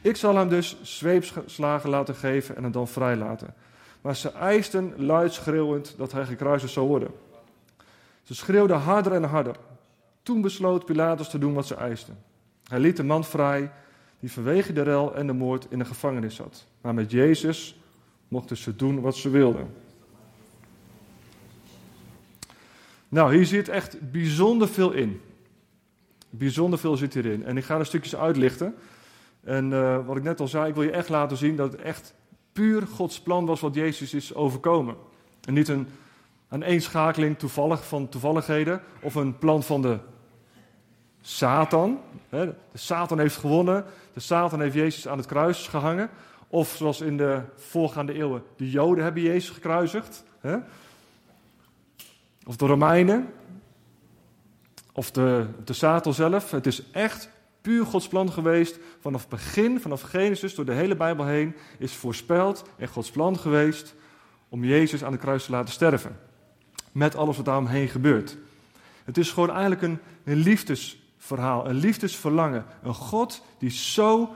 Ik 0.00 0.16
zal 0.16 0.36
hem 0.36 0.48
dus 0.48 0.76
zweepslagen 0.82 1.90
laten 1.90 2.14
geven 2.14 2.56
en 2.56 2.62
hem 2.62 2.72
dan 2.72 2.88
vrijlaten. 2.88 3.54
Maar 4.00 4.16
ze 4.16 4.32
eisten 4.32 4.92
luid 4.96 5.32
schreeuwend 5.32 5.94
dat 5.96 6.12
hij 6.12 6.24
gekruisigd 6.24 6.72
zou 6.72 6.86
worden. 6.86 7.10
Ze 8.22 8.34
schreeuwden 8.34 8.78
harder 8.78 9.12
en 9.12 9.24
harder. 9.24 9.56
Toen 10.22 10.40
besloot 10.40 10.84
Pilatus 10.84 11.28
te 11.28 11.38
doen 11.38 11.54
wat 11.54 11.66
ze 11.66 11.74
eisten. 11.74 12.18
Hij 12.68 12.80
liet 12.80 12.96
de 12.96 13.02
man 13.02 13.24
vrij 13.24 13.70
die 14.20 14.32
vanwege 14.32 14.72
de 14.72 14.82
rel 14.82 15.14
en 15.14 15.26
de 15.26 15.32
moord 15.32 15.66
in 15.70 15.78
de 15.78 15.84
gevangenis 15.84 16.34
zat. 16.34 16.66
Maar 16.80 16.94
met 16.94 17.10
Jezus 17.10 17.80
mochten 18.28 18.56
ze 18.56 18.76
doen 18.76 19.00
wat 19.00 19.16
ze 19.16 19.30
wilden. 19.30 19.74
Nou, 23.08 23.34
hier 23.34 23.46
zit 23.46 23.68
echt 23.68 24.10
bijzonder 24.10 24.68
veel 24.68 24.92
in. 24.92 25.20
Bijzonder 26.30 26.78
veel 26.78 26.96
zit 26.96 27.14
hierin. 27.14 27.44
En 27.44 27.56
ik 27.56 27.64
ga 27.64 27.78
er 27.78 27.86
stukjes 27.86 28.16
uitlichten. 28.16 28.74
En 29.40 29.70
uh, 29.70 30.06
wat 30.06 30.16
ik 30.16 30.22
net 30.22 30.40
al 30.40 30.48
zei, 30.48 30.68
ik 30.68 30.74
wil 30.74 30.82
je 30.82 30.90
echt 30.90 31.08
laten 31.08 31.36
zien 31.36 31.56
dat 31.56 31.72
het 31.72 31.80
echt 31.80 32.14
puur 32.52 32.86
Gods 32.86 33.20
plan 33.20 33.46
was 33.46 33.60
wat 33.60 33.74
Jezus 33.74 34.14
is 34.14 34.34
overkomen. 34.34 34.96
En 35.44 35.54
niet 35.54 35.68
een, 35.68 35.86
een 36.48 36.62
eenschakeling 36.62 37.38
toevallig 37.38 37.86
van 37.86 38.08
toevalligheden 38.08 38.80
of 39.00 39.14
een 39.14 39.38
plan 39.38 39.62
van 39.62 39.82
de 39.82 39.98
Satan. 41.22 42.00
De 42.28 42.54
Satan 42.74 43.18
heeft 43.18 43.36
gewonnen. 43.36 43.84
De 44.12 44.20
Satan 44.20 44.60
heeft 44.60 44.74
Jezus 44.74 45.08
aan 45.08 45.18
het 45.18 45.26
kruis 45.26 45.68
gehangen. 45.68 46.10
Of 46.48 46.74
zoals 46.76 47.00
in 47.00 47.16
de 47.16 47.40
voorgaande 47.56 48.12
eeuwen, 48.12 48.42
de 48.56 48.70
Joden 48.70 49.04
hebben 49.04 49.22
Jezus 49.22 49.50
gekruisigd. 49.50 50.24
Of 52.46 52.56
de 52.56 52.66
Romeinen. 52.66 53.32
Of 54.92 55.10
de, 55.10 55.46
de 55.64 55.72
Satan 55.72 56.14
zelf. 56.14 56.50
Het 56.50 56.66
is 56.66 56.90
echt 56.90 57.28
puur 57.60 57.86
Gods 57.86 58.08
plan 58.08 58.32
geweest. 58.32 58.78
Vanaf 59.00 59.20
het 59.20 59.30
begin, 59.30 59.80
vanaf 59.80 60.00
Genesis, 60.02 60.54
door 60.54 60.64
de 60.64 60.72
hele 60.72 60.96
Bijbel 60.96 61.26
heen, 61.26 61.56
is 61.78 61.92
voorspeld 61.92 62.64
en 62.78 62.88
Gods 62.88 63.10
plan 63.10 63.38
geweest 63.38 63.94
om 64.48 64.64
Jezus 64.64 65.04
aan 65.04 65.12
de 65.12 65.18
kruis 65.18 65.44
te 65.44 65.50
laten 65.50 65.72
sterven. 65.72 66.18
Met 66.92 67.16
alles 67.16 67.36
wat 67.36 67.44
daaromheen 67.44 67.88
gebeurt. 67.88 68.36
Het 69.04 69.18
is 69.18 69.30
gewoon 69.30 69.50
eigenlijk 69.50 69.82
een, 69.82 69.98
een 70.24 70.36
liefdes 70.36 71.01
verhaal, 71.22 71.68
een 71.68 71.74
liefdesverlangen. 71.74 72.64
Een 72.82 72.94
God 72.94 73.42
die 73.58 73.70
zo 73.70 74.30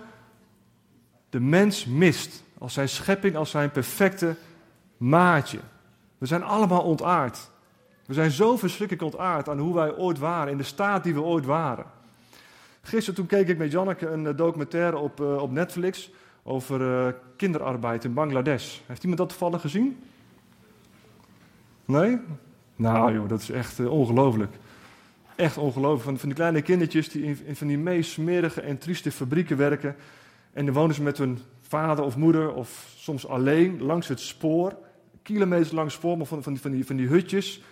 de 1.31 1.41
mens 1.41 1.85
mist. 1.85 2.45
Als 2.59 2.73
zijn 2.73 2.89
schepping, 2.89 3.37
als 3.37 3.51
zijn 3.51 3.71
perfecte 3.71 4.37
maatje. 4.97 5.59
We 6.19 6.27
zijn 6.27 6.43
allemaal 6.43 6.83
ontaard. 6.83 7.51
We 8.07 8.15
zijn 8.15 8.31
zo 8.31 8.57
verschrikkelijk 8.57 9.13
ontaard 9.15 9.49
aan 9.49 9.59
hoe 9.59 9.75
wij 9.75 9.97
ooit 9.97 10.19
waren, 10.19 10.53
in 10.53 10.57
de 10.57 10.63
staat 10.63 11.05
die 11.05 11.15
we 11.15 11.21
ooit 11.21 11.45
waren. 11.45 11.85
Gisteren 12.83 13.15
toen 13.15 13.27
keek 13.27 13.49
ik 13.49 13.59
met 13.59 13.73
Janneke 13.73 14.09
een 14.09 14.27
eh, 14.27 14.37
documentaire 14.37 14.99
op, 14.99 15.21
uh, 15.21 15.37
op 15.37 15.51
Netflix 15.51 16.11
over 16.43 17.15
kinderarbeid 17.37 18.05
in 18.05 18.15
Bangladesh. 18.15 18.79
Heeft 18.87 19.03
iemand 19.03 19.21
dat 19.21 19.29
toevallig 19.29 19.61
gezien? 19.61 19.99
Nee? 21.85 22.19
Nou 22.77 23.13
joh, 23.13 23.29
dat 23.29 23.41
is 23.41 23.51
echt 23.51 23.87
ongelooflijk. 23.87 24.57
Echt 25.37 25.59
ongelooflijk. 25.59 26.03
Van, 26.03 26.19
van 26.19 26.29
die 26.29 26.39
kleine 26.39 26.63
kindertjes 26.63 27.09
die 27.09 27.23
in, 27.45 27.57
van 27.57 27.67
die 27.67 27.79
meest 27.79 28.11
smerige 28.11 28.61
en 28.61 28.79
trieste 28.79 29.13
fabrieken 29.13 29.57
werken. 29.57 29.97
En 30.53 30.65
dan 30.65 30.75
wonen 30.75 30.95
ze 30.95 31.03
met 31.03 31.19
hun 31.19 31.39
vader 31.61 32.05
of 32.05 32.17
moeder 32.17 32.53
of 32.53 32.95
soms 32.97 33.27
alleen 33.27 33.83
langs 33.83 34.09
het 34.09 34.21
spoor. 34.21 34.77
Kilometers 35.23 35.71
langs 35.71 35.93
het 35.93 36.03
spoor, 36.03 36.17
maar 36.17 36.27
van, 36.27 36.43
van, 36.43 36.53
die, 36.53 36.63
van, 36.63 36.71
die, 36.71 36.87
van 36.87 36.97
die 36.97 37.07
hutjes. 37.07 37.63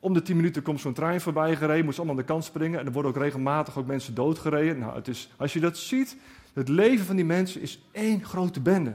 Om 0.00 0.14
de 0.14 0.22
tien 0.22 0.36
minuten 0.36 0.62
komt 0.62 0.80
zo'n 0.80 0.92
trein 0.92 1.20
voorbij 1.20 1.56
gereden, 1.56 1.84
moet 1.84 1.94
ze 1.94 2.00
allemaal 2.00 2.18
aan 2.18 2.26
de 2.26 2.32
kant 2.32 2.44
springen. 2.44 2.80
En 2.80 2.86
er 2.86 2.92
worden 2.92 3.10
ook 3.10 3.22
regelmatig 3.22 3.78
ook 3.78 3.86
mensen 3.86 4.14
doodgereden. 4.14 4.78
Nou, 4.78 4.94
het 4.94 5.08
is, 5.08 5.30
als 5.36 5.52
je 5.52 5.60
dat 5.60 5.76
ziet, 5.76 6.16
het 6.52 6.68
leven 6.68 7.06
van 7.06 7.16
die 7.16 7.24
mensen 7.24 7.60
is 7.60 7.82
één 7.92 8.24
grote 8.24 8.60
bende. 8.60 8.94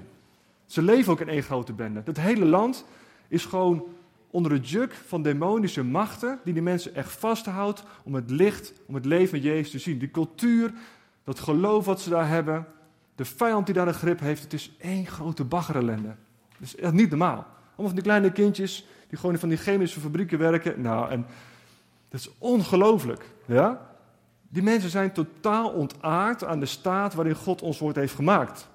Ze 0.66 0.82
leven 0.82 1.12
ook 1.12 1.22
in 1.22 1.30
één 1.30 1.44
grote 1.44 1.74
bende. 1.74 2.02
Het 2.06 2.20
hele 2.20 2.46
land 2.46 2.86
is 3.28 3.46
gewoon 3.46 3.84
onder 4.32 4.52
het 4.52 4.70
juk 4.70 4.94
van 4.94 5.22
demonische 5.22 5.84
machten 5.84 6.40
die 6.44 6.54
die 6.54 6.64
mensen 6.64 6.96
echt 6.96 7.12
vasthoudt 7.12 7.84
om 8.04 8.16
het 8.16 8.30
licht, 8.30 8.74
om 8.86 8.96
het 8.96 9.06
leven 9.06 9.34
met 9.34 9.44
Jezus 9.44 9.72
te 9.72 9.80
zien. 9.80 10.00
Die 10.00 10.12
cultuur, 10.12 10.74
dat 11.24 11.40
geloof 11.40 11.86
wat 11.86 12.02
ze 12.02 12.10
daar 12.10 12.28
hebben, 12.28 12.66
de 13.16 13.26
vijand 13.26 13.66
die 13.66 13.76
daar 13.76 13.88
een 13.88 13.94
grip 13.94 14.20
heeft, 14.20 14.44
het 14.44 14.54
is 14.54 14.72
één 14.80 15.06
grote 15.06 15.44
baggerellende. 15.44 16.16
Dat 16.50 16.68
is 16.68 16.76
echt 16.76 16.94
niet 16.94 17.10
normaal. 17.10 17.36
Allemaal 17.36 17.86
van 17.86 17.94
die 17.94 18.04
kleine 18.04 18.32
kindjes 18.32 18.88
die 19.08 19.18
gewoon 19.20 19.38
van 19.38 19.50
die 19.50 19.58
chemische 19.58 20.00
fabrieken 20.00 20.38
werken. 20.38 20.82
Nou, 20.82 21.10
en 21.10 21.26
dat 22.10 22.20
is 22.20 22.32
ongelooflijk. 22.38 23.26
Ja? 23.46 23.90
Die 24.50 24.64
mensen 24.64 24.90
zijn 24.90 25.12
totaal 25.12 25.70
ontaard 25.70 26.44
aan 26.44 26.60
de 26.60 26.66
staat 26.66 27.14
waarin 27.14 27.36
God 27.36 27.62
ons 27.62 27.80
woord 27.80 27.96
heeft 27.96 28.16
gemaakt. 28.16 28.70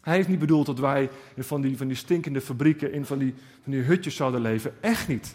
Hij 0.00 0.14
heeft 0.14 0.28
niet 0.28 0.38
bedoeld 0.38 0.66
dat 0.66 0.78
wij 0.78 1.10
in 1.34 1.44
van 1.44 1.60
die, 1.60 1.76
van 1.76 1.86
die 1.86 1.96
stinkende 1.96 2.40
fabrieken, 2.40 2.92
in 2.92 3.04
van 3.04 3.18
die, 3.18 3.34
van 3.62 3.72
die 3.72 3.82
hutjes 3.82 4.16
zouden 4.16 4.40
leven. 4.40 4.74
Echt 4.80 5.08
niet. 5.08 5.34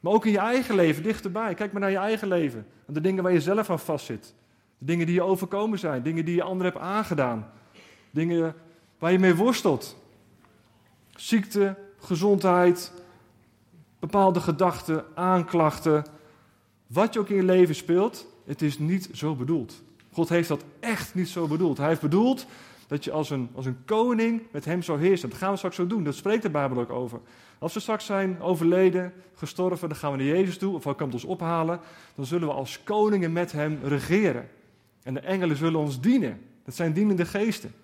Maar 0.00 0.12
ook 0.12 0.26
in 0.26 0.32
je 0.32 0.38
eigen 0.38 0.74
leven, 0.74 1.02
dichterbij. 1.02 1.54
Kijk 1.54 1.72
maar 1.72 1.80
naar 1.80 1.90
je 1.90 1.96
eigen 1.96 2.28
leven. 2.28 2.66
En 2.86 2.94
de 2.94 3.00
dingen 3.00 3.22
waar 3.22 3.32
je 3.32 3.40
zelf 3.40 3.70
aan 3.70 3.78
vastzit. 3.78 4.34
De 4.78 4.84
dingen 4.84 5.06
die 5.06 5.14
je 5.14 5.22
overkomen 5.22 5.78
zijn. 5.78 6.02
Dingen 6.02 6.24
die 6.24 6.34
je 6.34 6.42
anderen 6.42 6.72
hebt 6.72 6.84
aangedaan. 6.84 7.50
Dingen 8.10 8.54
waar 8.98 9.12
je 9.12 9.18
mee 9.18 9.34
worstelt. 9.34 9.96
Ziekte, 11.16 11.76
gezondheid, 11.98 12.92
bepaalde 13.98 14.40
gedachten, 14.40 15.04
aanklachten. 15.14 16.04
Wat 16.86 17.14
je 17.14 17.20
ook 17.20 17.28
in 17.28 17.36
je 17.36 17.42
leven 17.42 17.74
speelt, 17.74 18.26
het 18.44 18.62
is 18.62 18.78
niet 18.78 19.08
zo 19.12 19.34
bedoeld. 19.34 19.82
God 20.12 20.28
heeft 20.28 20.48
dat 20.48 20.64
echt 20.80 21.14
niet 21.14 21.28
zo 21.28 21.46
bedoeld. 21.46 21.78
Hij 21.78 21.88
heeft 21.88 22.00
bedoeld 22.00 22.46
dat 22.88 23.04
je 23.04 23.12
als 23.12 23.30
een, 23.30 23.48
als 23.54 23.66
een 23.66 23.84
koning 23.84 24.42
met 24.50 24.64
hem 24.64 24.82
zou 24.82 25.00
heersen. 25.00 25.28
Dat 25.28 25.38
gaan 25.38 25.50
we 25.50 25.56
straks 25.56 25.76
zo 25.76 25.86
doen, 25.86 26.04
dat 26.04 26.14
spreekt 26.14 26.42
de 26.42 26.50
Bijbel 26.50 26.78
ook 26.78 26.90
over. 26.90 27.20
Als 27.58 27.74
we 27.74 27.80
straks 27.80 28.04
zijn 28.04 28.40
overleden, 28.40 29.12
gestorven, 29.34 29.88
dan 29.88 29.98
gaan 29.98 30.10
we 30.10 30.16
naar 30.16 30.26
Jezus 30.26 30.58
toe, 30.58 30.74
of 30.74 30.84
hij 30.84 30.94
komt 30.94 31.12
ons 31.12 31.24
ophalen. 31.24 31.80
Dan 32.14 32.26
zullen 32.26 32.48
we 32.48 32.54
als 32.54 32.82
koningen 32.82 33.32
met 33.32 33.52
hem 33.52 33.78
regeren. 33.82 34.48
En 35.02 35.14
de 35.14 35.20
engelen 35.20 35.56
zullen 35.56 35.80
ons 35.80 36.00
dienen. 36.00 36.40
Dat 36.64 36.74
zijn 36.74 36.92
dienende 36.92 37.24
geesten. 37.24 37.74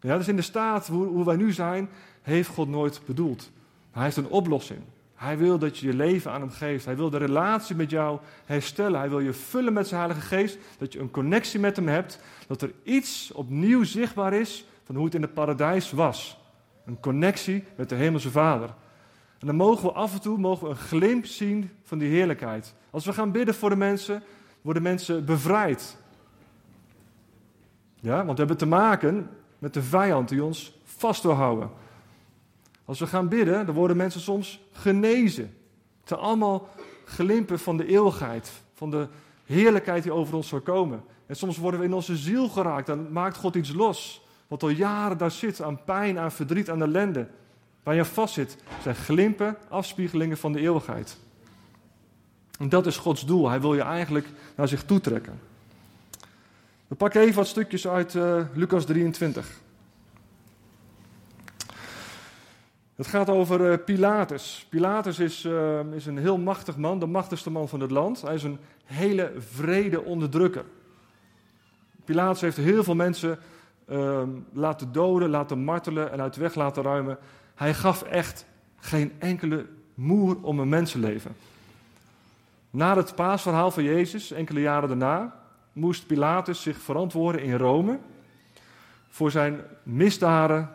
Ja, 0.00 0.16
dus 0.16 0.28
in 0.28 0.36
de 0.36 0.42
staat 0.42 0.86
hoe, 0.86 1.06
hoe 1.06 1.24
wij 1.24 1.36
nu 1.36 1.52
zijn, 1.52 1.88
heeft 2.22 2.48
God 2.48 2.68
nooit 2.68 3.00
bedoeld. 3.06 3.50
hij 3.90 4.02
heeft 4.02 4.16
een 4.16 4.28
oplossing. 4.28 4.80
Hij 5.22 5.38
wil 5.38 5.58
dat 5.58 5.78
je 5.78 5.86
je 5.86 5.94
leven 5.94 6.30
aan 6.30 6.40
hem 6.40 6.50
geeft. 6.50 6.84
Hij 6.84 6.96
wil 6.96 7.10
de 7.10 7.16
relatie 7.16 7.76
met 7.76 7.90
jou 7.90 8.18
herstellen. 8.44 8.98
Hij 8.98 9.08
wil 9.08 9.20
je 9.20 9.32
vullen 9.32 9.72
met 9.72 9.88
zijn 9.88 10.00
Heilige 10.00 10.26
Geest. 10.26 10.58
Dat 10.78 10.92
je 10.92 10.98
een 10.98 11.10
connectie 11.10 11.60
met 11.60 11.76
hem 11.76 11.88
hebt. 11.88 12.18
Dat 12.46 12.62
er 12.62 12.72
iets 12.82 13.32
opnieuw 13.32 13.84
zichtbaar 13.84 14.32
is 14.32 14.66
van 14.84 14.94
hoe 14.94 15.04
het 15.04 15.14
in 15.14 15.22
het 15.22 15.34
paradijs 15.34 15.90
was. 15.90 16.38
Een 16.86 17.00
connectie 17.00 17.64
met 17.76 17.88
de 17.88 17.94
Hemelse 17.94 18.30
Vader. 18.30 18.68
En 19.38 19.46
dan 19.46 19.56
mogen 19.56 19.84
we 19.84 19.92
af 19.92 20.12
en 20.12 20.20
toe 20.20 20.38
mogen 20.38 20.64
we 20.64 20.70
een 20.70 20.76
glimp 20.76 21.26
zien 21.26 21.70
van 21.82 21.98
die 21.98 22.08
heerlijkheid. 22.08 22.74
Als 22.90 23.04
we 23.04 23.12
gaan 23.12 23.32
bidden 23.32 23.54
voor 23.54 23.70
de 23.70 23.76
mensen, 23.76 24.22
worden 24.60 24.82
mensen 24.82 25.24
bevrijd. 25.24 25.96
Ja, 28.00 28.16
want 28.16 28.30
we 28.30 28.38
hebben 28.38 28.56
te 28.56 28.66
maken 28.66 29.30
met 29.58 29.74
de 29.74 29.82
vijand 29.82 30.28
die 30.28 30.44
ons 30.44 30.78
vast 30.84 31.22
wil 31.22 31.32
houden. 31.32 31.70
Als 32.92 33.00
we 33.00 33.06
gaan 33.06 33.28
bidden, 33.28 33.66
dan 33.66 33.74
worden 33.74 33.96
mensen 33.96 34.20
soms 34.20 34.60
genezen. 34.72 35.44
Het 36.00 36.08
zijn 36.08 36.20
allemaal 36.20 36.68
glimpen 37.04 37.58
van 37.58 37.76
de 37.76 37.86
eeuwigheid, 37.86 38.52
van 38.74 38.90
de 38.90 39.08
heerlijkheid 39.44 40.02
die 40.02 40.12
over 40.12 40.34
ons 40.34 40.48
zal 40.48 40.60
komen. 40.60 41.02
En 41.26 41.36
soms 41.36 41.56
worden 41.56 41.80
we 41.80 41.86
in 41.86 41.92
onze 41.92 42.16
ziel 42.16 42.48
geraakt, 42.48 42.86
dan 42.86 43.12
maakt 43.12 43.36
God 43.36 43.54
iets 43.54 43.72
los. 43.72 44.24
Wat 44.46 44.62
al 44.62 44.68
jaren 44.68 45.18
daar 45.18 45.30
zit, 45.30 45.62
aan 45.62 45.84
pijn, 45.84 46.18
aan 46.18 46.32
verdriet, 46.32 46.70
aan 46.70 46.82
ellende. 46.82 47.28
Waar 47.82 47.94
je 47.94 48.04
vast 48.04 48.34
zit, 48.34 48.56
zijn 48.82 48.94
glimpen, 48.94 49.56
afspiegelingen 49.68 50.36
van 50.36 50.52
de 50.52 50.60
eeuwigheid. 50.60 51.18
En 52.58 52.68
dat 52.68 52.86
is 52.86 52.96
Gods 52.96 53.26
doel. 53.26 53.48
Hij 53.48 53.60
wil 53.60 53.74
je 53.74 53.82
eigenlijk 53.82 54.26
naar 54.56 54.68
zich 54.68 54.84
toetrekken. 54.84 55.40
We 56.88 56.94
pakken 56.94 57.20
even 57.20 57.34
wat 57.34 57.46
stukjes 57.46 57.88
uit 57.88 58.14
uh, 58.14 58.42
Lucas 58.54 58.84
23. 58.84 59.61
Het 63.02 63.10
gaat 63.10 63.28
over 63.28 63.70
uh, 63.70 63.84
Pilatus. 63.84 64.66
Pilatus 64.68 65.18
is, 65.18 65.44
uh, 65.44 65.80
is 65.92 66.06
een 66.06 66.18
heel 66.18 66.38
machtig 66.38 66.76
man, 66.76 66.98
de 66.98 67.06
machtigste 67.06 67.50
man 67.50 67.68
van 67.68 67.80
het 67.80 67.90
land. 67.90 68.22
Hij 68.22 68.34
is 68.34 68.42
een 68.42 68.58
hele 68.84 69.32
vrede 69.38 70.02
onderdrukker. 70.02 70.64
Pilatus 72.04 72.40
heeft 72.40 72.56
heel 72.56 72.84
veel 72.84 72.94
mensen 72.94 73.38
uh, 73.88 74.22
laten 74.52 74.92
doden, 74.92 75.30
laten 75.30 75.64
martelen 75.64 76.12
en 76.12 76.20
uit 76.20 76.34
de 76.34 76.40
weg 76.40 76.54
laten 76.54 76.82
ruimen. 76.82 77.18
Hij 77.54 77.74
gaf 77.74 78.02
echt 78.02 78.46
geen 78.76 79.12
enkele 79.18 79.66
moer 79.94 80.36
om 80.42 80.58
een 80.58 80.68
mensenleven. 80.68 81.36
Na 82.70 82.96
het 82.96 83.14
paasverhaal 83.14 83.70
van 83.70 83.84
Jezus, 83.84 84.30
enkele 84.30 84.60
jaren 84.60 84.88
daarna, 84.88 85.34
moest 85.72 86.06
Pilatus 86.06 86.62
zich 86.62 86.78
verantwoorden 86.78 87.42
in 87.42 87.56
Rome 87.56 87.98
voor 89.08 89.30
zijn 89.30 89.60
misdaden 89.82 90.70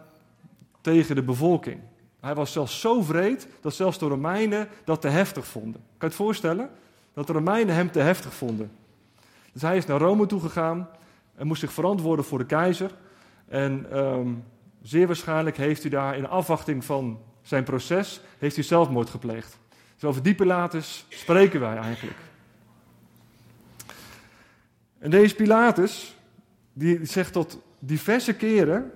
tegen 0.81 1.15
de 1.15 1.23
bevolking. 1.23 1.79
Hij 2.19 2.35
was 2.35 2.51
zelfs 2.51 2.79
zo 2.79 3.01
vreed 3.01 3.47
dat 3.61 3.73
zelfs 3.73 3.99
de 3.99 4.07
Romeinen 4.07 4.67
dat 4.85 5.01
te 5.01 5.07
heftig 5.07 5.47
vonden. 5.47 5.73
Kan 5.73 5.81
je 5.97 6.05
het 6.05 6.15
voorstellen? 6.15 6.69
Dat 7.13 7.27
de 7.27 7.33
Romeinen 7.33 7.75
hem 7.75 7.91
te 7.91 7.99
heftig 7.99 8.33
vonden. 8.33 8.71
Dus 9.53 9.61
hij 9.61 9.77
is 9.77 9.85
naar 9.85 9.99
Rome 9.99 10.25
toegegaan 10.25 10.89
en 11.35 11.47
moest 11.47 11.59
zich 11.59 11.73
verantwoorden 11.73 12.25
voor 12.25 12.37
de 12.37 12.45
keizer. 12.45 12.91
En 13.47 13.97
um, 13.97 14.43
zeer 14.81 15.07
waarschijnlijk 15.07 15.57
heeft 15.57 15.81
hij 15.81 15.91
daar 15.91 16.17
in 16.17 16.27
afwachting 16.27 16.85
van 16.85 17.19
zijn 17.41 17.63
proces, 17.63 18.21
heeft 18.37 18.55
hij 18.55 18.63
zelfmoord 18.63 19.09
gepleegd. 19.09 19.57
Dus 19.93 20.09
over 20.09 20.23
die 20.23 20.35
Pilatus 20.35 21.05
spreken 21.09 21.59
wij 21.59 21.77
eigenlijk. 21.77 22.17
En 24.99 25.09
deze 25.09 25.35
Pilatus, 25.35 26.15
die 26.73 27.05
zegt 27.05 27.33
tot 27.33 27.61
diverse 27.79 28.33
keren 28.33 28.91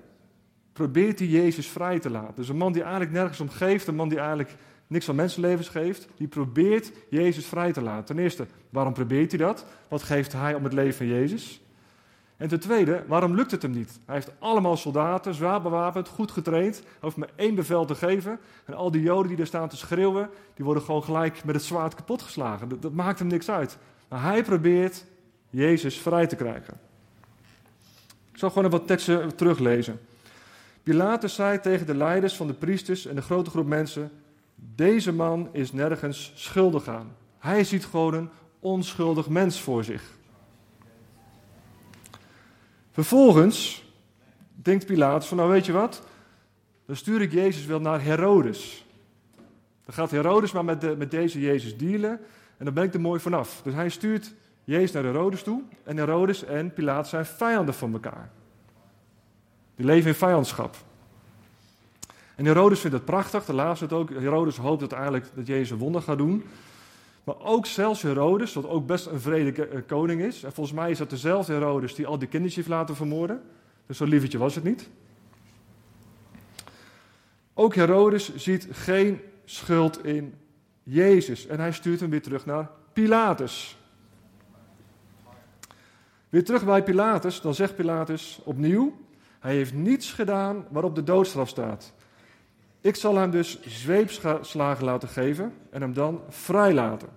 probeert 0.74 1.20
hij 1.20 1.28
Jezus 1.28 1.68
vrij 1.68 2.00
te 2.00 2.10
laten. 2.10 2.36
Dus 2.36 2.50
een 2.50 2.58
man 2.58 2.74
die 2.74 2.82
eigenlijk 2.82 3.12
nergens 3.12 3.40
om 3.40 3.50
geeft, 3.50 3.88
een 3.88 3.96
man 3.96 4.10
die 4.10 4.18
eigenlijk 4.18 4.56
niks 4.88 5.06
van 5.06 5.16
mensenlevens 5.16 5.68
geeft, 5.70 6.08
die 6.18 6.28
probeert 6.28 6.92
Jezus 7.10 7.46
vrij 7.46 7.72
te 7.72 7.82
laten. 7.82 8.06
Ten 8.06 8.20
eerste, 8.20 8.46
waarom 8.70 8.94
probeert 8.94 9.32
hij 9.32 9.40
dat? 9.40 9.66
Wat 9.88 10.04
geeft 10.04 10.34
hij 10.34 10.56
om 10.56 10.64
het 10.64 10.74
leven 10.74 10.98
van 10.98 11.08
Jezus? 11.08 11.62
En 12.38 12.48
ten 12.48 12.60
tweede, 12.60 13.04
waarom 13.08 13.36
lukt 13.36 13.52
het 13.52 13.62
hem 13.62 13.72
niet? 13.72 14.00
Hij 14.06 14.16
heeft 14.16 14.32
allemaal 14.40 14.78
soldaten, 14.78 15.34
zwaar 15.34 15.62
bewapend, 15.62 16.08
goed 16.08 16.32
getraind. 16.32 16.76
Hij 16.76 17.00
hoeft 17.00 17.16
maar 17.16 17.30
één 17.36 17.56
bevel 17.56 17.86
te 17.86 17.96
geven. 17.96 18.40
En 18.66 18.74
al 18.74 18.92
die 18.92 19.02
joden 19.02 19.28
die 19.28 19.38
daar 19.38 19.46
staan 19.46 19.70
te 19.70 19.78
schreeuwen, 19.78 20.30
die 20.54 20.66
worden 20.66 20.84
gewoon 20.84 21.04
gelijk 21.04 21.44
met 21.44 21.56
het 21.56 21.64
zwaard 21.64 21.96
kapotgeslagen. 21.96 22.70
Dat, 22.70 22.82
dat 22.82 22.94
maakt 22.94 23.20
hem 23.20 23.28
niks 23.28 23.50
uit. 23.50 23.78
Maar 24.10 24.22
hij 24.22 24.44
probeert 24.44 25.06
Jezus 25.50 25.98
vrij 25.98 26.28
te 26.28 26.36
krijgen. 26.36 26.80
Ik 28.32 28.38
zal 28.38 28.50
gewoon 28.50 28.66
even 28.66 28.78
wat 28.78 28.88
teksten 28.88 29.36
teruglezen. 29.36 30.00
Pilatus 30.84 31.36
zei 31.36 31.60
tegen 31.60 31.86
de 31.86 31.96
leiders 31.96 32.36
van 32.36 32.48
de 32.48 32.54
priesters 32.54 33.06
en 33.06 33.16
de 33.16 33.22
grote 33.22 33.50
groep 33.50 33.68
mensen: 33.68 34.12
Deze 34.56 35.14
man 35.14 35.50
is 35.52 35.72
nergens 35.72 36.32
schuldig 36.36 36.88
aan. 36.88 37.16
Hij 37.38 37.64
ziet 37.64 37.86
gewoon 37.86 38.14
een 38.14 38.30
onschuldig 38.60 39.30
mens 39.30 39.62
voor 39.62 39.84
zich. 39.84 40.04
Vervolgens 42.92 43.84
denkt 44.54 44.86
Pilatus 44.86 45.28
van, 45.28 45.38
nou 45.38 45.50
weet 45.50 45.66
je 45.66 45.72
wat, 45.72 46.02
dan 46.86 46.96
stuur 46.96 47.22
ik 47.22 47.32
Jezus 47.32 47.66
wel 47.66 47.80
naar 47.80 48.04
Herodes. 48.04 48.86
Dan 49.86 49.94
gaat 49.94 50.12
Herodes 50.12 50.52
maar 50.52 50.66
met, 50.66 50.82
de, 50.82 50.96
met 50.98 51.12
deze 51.12 51.40
Jezus 51.40 51.78
dealen 51.78 52.20
en 52.58 52.66
dan 52.66 52.74
ben 52.74 52.84
ik 52.84 52.94
er 52.94 53.02
mooi 53.02 53.20
vanaf. 53.20 53.62
Dus 53.64 53.74
hij 53.74 53.90
stuurt 53.90 54.34
Jezus 54.64 54.92
naar 54.92 55.04
Herodes 55.04 55.44
toe 55.44 55.62
en 55.84 55.98
Herodes 55.98 56.44
en 56.44 56.74
Pilatus 56.74 57.10
zijn 57.10 57.26
vijanden 57.26 57.74
van 57.74 57.94
elkaar. 57.94 58.32
Die 59.76 59.86
leven 59.86 60.10
in 60.10 60.16
vijandschap. 60.16 60.76
En 62.36 62.46
Herodes 62.46 62.80
vindt 62.80 62.96
het 62.96 63.06
prachtig, 63.06 63.46
de 63.46 63.54
laatste 63.54 63.84
het 63.84 63.94
ook. 63.94 64.10
Herodes 64.10 64.58
hoopt 64.58 64.80
uiteindelijk 64.80 65.26
dat 65.36 65.48
Jezus 65.48 65.70
een 65.70 65.78
wonder 65.78 66.02
gaat 66.02 66.18
doen. 66.18 66.44
Maar 67.24 67.40
ook 67.40 67.66
zelfs 67.66 68.02
Herodes, 68.02 68.54
wat 68.54 68.68
ook 68.68 68.86
best 68.86 69.06
een 69.06 69.22
vrede 69.22 69.68
eh, 69.68 69.80
koning 69.88 70.22
is. 70.22 70.44
En 70.44 70.54
volgens 70.54 70.76
mij 70.76 70.92
is 70.92 70.98
dat 70.98 71.10
dezelfde 71.10 71.54
Herodes 71.54 71.96
die 71.96 72.08
al 72.08 72.18
die 72.18 72.28
kindertjes 72.28 72.56
heeft 72.66 72.78
laten 72.78 72.96
vermoorden. 72.96 73.42
Dus 73.86 73.98
zo'n 73.98 74.08
lievertje 74.08 74.38
was 74.38 74.56
het 74.56 74.64
niet. 74.64 74.90
Ook 77.54 77.76
Herodes 77.76 78.36
ziet 78.36 78.68
geen 78.72 79.22
schuld 79.46 80.06
in 80.06 80.34
Jezus 80.84 81.48
en 81.48 81.60
hij 81.60 81.72
stuurt 81.72 82.00
hem 82.00 82.10
weer 82.10 82.22
terug 82.22 82.46
naar 82.46 82.70
Pilatus. 82.94 83.78
Weer 86.30 86.46
terug 86.46 86.66
bij 86.66 86.84
Pilatus, 86.84 87.42
dan 87.42 87.54
zegt 87.54 87.76
Pilatus 87.76 88.42
opnieuw: 88.44 88.98
Hij 89.42 89.56
heeft 89.56 89.74
niets 89.74 90.12
gedaan 90.12 90.66
waarop 90.70 90.96
de 90.96 91.04
doodstraf 91.04 91.50
staat. 91.50 91.94
Ik 92.82 92.96
zal 92.96 93.16
hem 93.16 93.32
dus 93.32 93.62
zweepslagen 93.62 94.86
laten 94.86 95.10
geven 95.10 95.54
en 95.70 95.82
hem 95.82 95.94
dan 95.94 96.22
vrijlaten. 96.30 97.10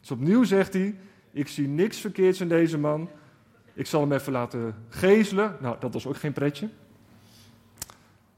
Dus 0.00 0.10
opnieuw 0.10 0.44
zegt 0.44 0.72
hij: 0.72 0.98
Ik 1.30 1.48
zie 1.48 1.68
niks 1.68 1.98
verkeerds 1.98 2.40
in 2.40 2.48
deze 2.48 2.78
man. 2.78 3.08
Ik 3.72 3.86
zal 3.86 4.00
hem 4.00 4.12
even 4.12 4.32
laten 4.32 4.74
gezelen. 4.88 5.56
Nou, 5.60 5.76
dat 5.80 5.92
was 5.92 6.06
ook 6.06 6.16
geen 6.16 6.32
pretje. 6.32 6.68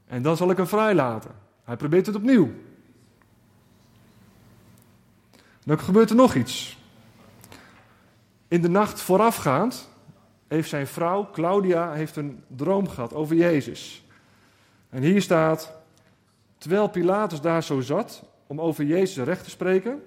En 0.07 0.21
dan 0.21 0.37
zal 0.37 0.51
ik 0.51 0.57
hem 0.57 0.67
vrijlaten. 0.67 1.31
Hij 1.63 1.75
probeert 1.75 2.05
het 2.05 2.15
opnieuw. 2.15 2.51
Dan 5.63 5.79
gebeurt 5.79 6.09
er 6.09 6.15
nog 6.15 6.35
iets. 6.35 6.79
In 8.47 8.61
de 8.61 8.69
nacht 8.69 9.01
voorafgaand 9.01 9.89
heeft 10.47 10.69
zijn 10.69 10.87
vrouw, 10.87 11.29
Claudia, 11.31 11.93
heeft 11.93 12.15
een 12.15 12.43
droom 12.47 12.89
gehad 12.89 13.13
over 13.13 13.35
Jezus. 13.35 14.05
En 14.89 15.01
hier 15.01 15.21
staat, 15.21 15.73
terwijl 16.57 16.89
Pilatus 16.89 17.41
daar 17.41 17.63
zo 17.63 17.81
zat 17.81 18.23
om 18.47 18.61
over 18.61 18.85
Jezus 18.85 19.23
recht 19.23 19.43
te 19.43 19.49
spreken, 19.49 20.03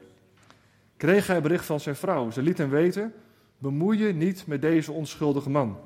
kreeg 0.96 1.26
hij 1.26 1.42
bericht 1.42 1.64
van 1.64 1.80
zijn 1.80 1.96
vrouw. 1.96 2.30
Ze 2.30 2.42
liet 2.42 2.58
hem 2.58 2.70
weten, 2.70 3.14
bemoei 3.58 3.98
je 3.98 4.12
niet 4.12 4.46
met 4.46 4.62
deze 4.62 4.92
onschuldige 4.92 5.50
man. 5.50 5.76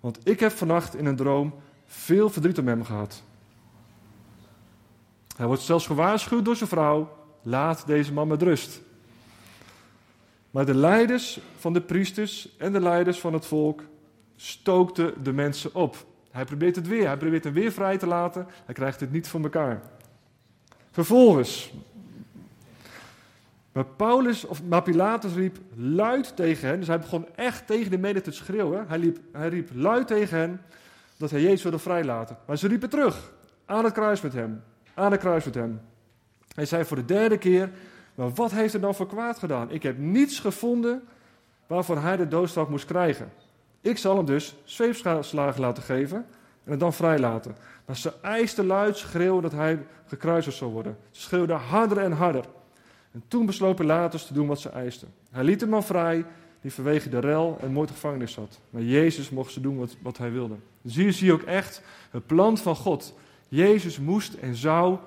Want 0.00 0.18
ik 0.24 0.40
heb 0.40 0.52
vannacht 0.52 0.94
in 0.94 1.06
een 1.06 1.16
droom 1.16 1.54
veel 1.86 2.30
verdriet 2.30 2.58
om 2.58 2.68
hem 2.68 2.84
gehad. 2.84 3.22
Hij 5.36 5.46
wordt 5.46 5.62
zelfs 5.62 5.86
gewaarschuwd 5.86 6.44
door 6.44 6.56
zijn 6.56 6.68
vrouw, 6.68 7.16
laat 7.42 7.86
deze 7.86 8.12
man 8.12 8.28
met 8.28 8.42
rust. 8.42 8.80
Maar 10.50 10.66
de 10.66 10.74
leiders 10.74 11.40
van 11.56 11.72
de 11.72 11.80
priesters 11.80 12.56
en 12.56 12.72
de 12.72 12.80
leiders 12.80 13.20
van 13.20 13.32
het 13.32 13.46
volk 13.46 13.82
stookten 14.36 15.22
de 15.22 15.32
mensen 15.32 15.74
op. 15.74 16.06
Hij 16.30 16.44
probeert 16.44 16.76
het 16.76 16.88
weer. 16.88 17.06
Hij 17.06 17.16
probeert 17.16 17.44
hem 17.44 17.52
weer 17.52 17.72
vrij 17.72 17.98
te 17.98 18.06
laten. 18.06 18.46
Hij 18.64 18.74
krijgt 18.74 19.00
het 19.00 19.12
niet 19.12 19.28
voor 19.28 19.42
elkaar. 19.42 19.82
Vervolgens. 20.90 21.72
Maar, 23.72 23.86
Paulus, 23.86 24.44
of, 24.44 24.62
maar 24.62 24.82
Pilatus 24.82 25.34
riep 25.34 25.58
luid 25.74 26.36
tegen 26.36 26.68
hen. 26.68 26.78
Dus 26.78 26.88
hij 26.88 26.98
begon 26.98 27.26
echt 27.34 27.66
tegen 27.66 27.90
de 27.90 27.98
mede 27.98 28.20
te 28.20 28.30
schreeuwen. 28.30 28.84
Hij, 28.88 29.12
hij 29.32 29.48
riep 29.48 29.70
luid 29.74 30.06
tegen 30.06 30.38
hen 30.38 30.60
dat 31.16 31.30
hij 31.30 31.42
Jezus 31.42 31.62
wilde 31.62 31.78
vrijlaten. 31.78 32.36
Maar 32.46 32.58
ze 32.58 32.68
riepen 32.68 32.90
terug. 32.90 33.32
Aan 33.64 33.84
het 33.84 33.92
kruis 33.92 34.20
met 34.20 34.32
hem. 34.32 34.62
Aan 34.94 35.10
het 35.10 35.20
kruis 35.20 35.44
met 35.44 35.54
hem. 35.54 35.80
Hij 36.54 36.66
zei 36.66 36.84
voor 36.84 36.96
de 36.96 37.04
derde 37.04 37.38
keer: 37.38 37.70
maar 38.18 38.32
wat 38.32 38.50
heeft 38.50 38.72
hij 38.72 38.80
dan 38.80 38.94
voor 38.94 39.06
kwaad 39.06 39.38
gedaan? 39.38 39.70
Ik 39.70 39.82
heb 39.82 39.98
niets 39.98 40.40
gevonden 40.40 41.02
waarvoor 41.66 41.98
hij 41.98 42.16
de 42.16 42.28
doodstraf 42.28 42.68
moest 42.68 42.84
krijgen. 42.84 43.32
Ik 43.80 43.98
zal 43.98 44.16
hem 44.16 44.24
dus 44.24 44.54
zweepslagen 44.64 45.60
laten 45.60 45.82
geven 45.82 46.26
en 46.64 46.70
het 46.70 46.80
dan 46.80 46.92
vrijlaten. 46.92 47.56
Maar 47.84 47.96
ze 47.96 48.12
eisten 48.22 48.66
luid 48.66 48.96
schreeuwen 48.96 49.42
dat 49.42 49.52
hij 49.52 49.86
gekruisigd 50.06 50.56
zou 50.56 50.72
worden. 50.72 50.96
Ze 51.10 51.20
schreeuwden 51.20 51.56
harder 51.56 51.98
en 51.98 52.12
harder. 52.12 52.44
En 53.12 53.22
toen 53.28 53.46
besloot 53.46 53.76
Pilatus 53.76 54.26
te 54.26 54.32
doen 54.32 54.46
wat 54.46 54.60
ze 54.60 54.68
eisten. 54.68 55.08
Hij 55.30 55.44
liet 55.44 55.60
hem 55.60 55.70
man 55.70 55.84
vrij, 55.84 56.24
die 56.60 56.72
vanwege 56.72 57.08
de 57.08 57.18
rel 57.18 57.58
en 57.60 57.72
moord 57.72 57.90
gevangenis 57.90 58.32
zat. 58.32 58.60
Maar 58.70 58.82
Jezus 58.82 59.30
mocht 59.30 59.52
ze 59.52 59.60
doen 59.60 59.78
wat, 59.78 59.96
wat 60.02 60.18
hij 60.18 60.32
wilde. 60.32 60.54
Hier 60.82 61.12
zie 61.12 61.26
je 61.26 61.32
ook 61.32 61.42
echt 61.42 61.82
het 62.10 62.26
plan 62.26 62.58
van 62.58 62.76
God. 62.76 63.14
Jezus 63.48 63.98
moest 63.98 64.34
en 64.34 64.54
zou 64.54 64.98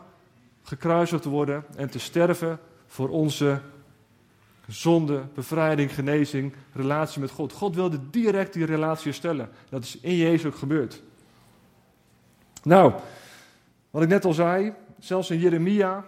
gekruisigd 0.63 1.25
worden 1.25 1.63
en 1.75 1.89
te 1.89 1.99
sterven 1.99 2.59
voor 2.91 3.09
onze 3.09 3.61
zonde, 4.67 5.23
bevrijding, 5.33 5.93
genezing, 5.93 6.53
relatie 6.73 7.21
met 7.21 7.31
God. 7.31 7.53
God 7.53 7.75
wilde 7.75 7.99
direct 8.09 8.53
die 8.53 8.65
relatie 8.65 9.05
herstellen. 9.05 9.49
Dat 9.69 9.83
is 9.83 9.97
in 9.99 10.15
Jezus 10.15 10.45
ook 10.45 10.55
gebeurd. 10.55 11.01
Nou, 12.63 12.93
wat 13.89 14.03
ik 14.03 14.09
net 14.09 14.25
al 14.25 14.33
zei, 14.33 14.73
zelfs 14.99 15.29
in 15.29 15.39
Jeremia, 15.39 16.05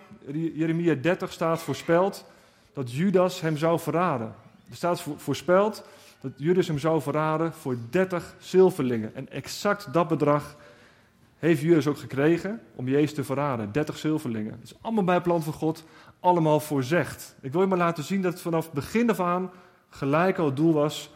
Jeremia 0.54 0.96
30 0.96 1.32
staat 1.32 1.62
voorspeld 1.62 2.26
dat 2.74 2.92
Judas 2.92 3.42
hem 3.42 3.58
zou 3.58 3.80
verraden. 3.80 4.36
Er 4.70 4.76
staat 4.76 5.04
voorspeld 5.18 5.84
dat 6.22 6.32
Judas 6.36 6.68
hem 6.68 6.80
zou 6.80 7.02
verraden 7.02 7.54
voor 7.54 7.78
30 7.90 8.36
zilverlingen. 8.40 9.16
En 9.16 9.30
exact 9.30 9.94
dat 9.94 10.08
bedrag 10.08 10.56
heeft 11.48 11.62
Judas 11.62 11.88
ook 11.88 11.98
gekregen 11.98 12.62
om 12.76 12.88
Jezus 12.88 13.14
te 13.14 13.24
verraden. 13.24 13.72
30 13.72 13.98
zilverlingen. 13.98 14.52
Dat 14.52 14.64
is 14.64 14.76
allemaal 14.82 15.04
bij 15.04 15.14
het 15.14 15.24
plan 15.24 15.44
van 15.44 15.54
God, 15.54 15.84
allemaal 16.20 16.60
voorzegd. 16.60 17.36
Ik 17.42 17.52
wil 17.52 17.62
je 17.62 17.68
maar 17.68 17.78
laten 17.78 18.04
zien 18.04 18.22
dat 18.22 18.34
het 18.34 18.42
vanaf 18.42 18.64
het 18.64 18.74
begin 18.74 19.10
af 19.10 19.20
aan 19.20 19.52
gelijk 19.90 20.38
al 20.38 20.46
het 20.46 20.56
doel 20.56 20.74
was 20.74 21.14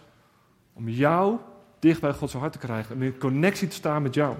om 0.73 0.89
jou 0.89 1.37
dicht 1.79 2.01
bij 2.01 2.13
Gods 2.13 2.33
hart 2.33 2.51
te 2.51 2.57
krijgen. 2.57 2.95
Om 2.95 3.03
in 3.03 3.17
connectie 3.17 3.67
te 3.67 3.75
staan 3.75 4.01
met 4.01 4.13
jou. 4.13 4.35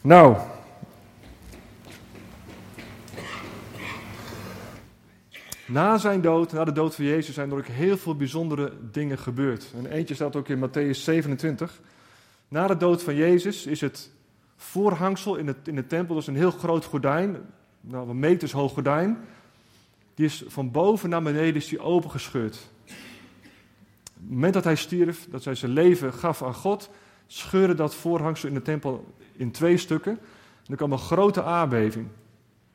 Nou. 0.00 0.36
Na 5.66 5.98
zijn 5.98 6.20
dood, 6.20 6.52
na 6.52 6.64
de 6.64 6.72
dood 6.72 6.94
van 6.94 7.04
Jezus, 7.04 7.34
zijn 7.34 7.50
er 7.50 7.56
ook 7.56 7.66
heel 7.66 7.96
veel 7.96 8.16
bijzondere 8.16 8.72
dingen 8.92 9.18
gebeurd. 9.18 9.72
En 9.76 9.86
eentje 9.86 10.14
staat 10.14 10.36
ook 10.36 10.48
in 10.48 10.68
Matthäus 10.68 10.98
27. 10.98 11.80
Na 12.52 12.66
de 12.66 12.76
dood 12.76 13.02
van 13.02 13.14
Jezus 13.14 13.66
is 13.66 13.80
het 13.80 14.10
voorhangsel 14.56 15.36
in, 15.36 15.46
het, 15.46 15.56
in 15.64 15.74
de 15.74 15.86
tempel, 15.86 16.14
dat 16.14 16.22
is 16.22 16.28
een 16.28 16.36
heel 16.36 16.50
groot 16.50 16.84
gordijn, 16.84 17.36
nou, 17.80 18.08
een 18.08 18.18
meters 18.18 18.52
hoog 18.52 18.72
gordijn. 18.72 19.18
Die 20.14 20.26
is 20.26 20.44
van 20.46 20.70
boven 20.70 21.08
naar 21.08 21.22
beneden 21.22 21.54
is 21.54 21.68
die 21.68 21.80
opengescheurd. 21.80 22.70
Op 22.84 22.92
het 24.14 24.30
moment 24.30 24.54
dat 24.54 24.64
hij 24.64 24.76
stierf, 24.76 25.26
dat 25.30 25.44
hij 25.44 25.54
zijn 25.54 25.72
leven 25.72 26.12
gaf 26.12 26.42
aan 26.42 26.54
God, 26.54 26.90
scheurde 27.26 27.74
dat 27.74 27.94
voorhangsel 27.94 28.48
in 28.48 28.54
de 28.54 28.62
tempel 28.62 29.14
in 29.32 29.50
twee 29.50 29.76
stukken. 29.76 30.12
En 30.64 30.70
er 30.70 30.76
kwam 30.76 30.92
een 30.92 30.98
grote 30.98 31.42
aardbeving. 31.42 32.06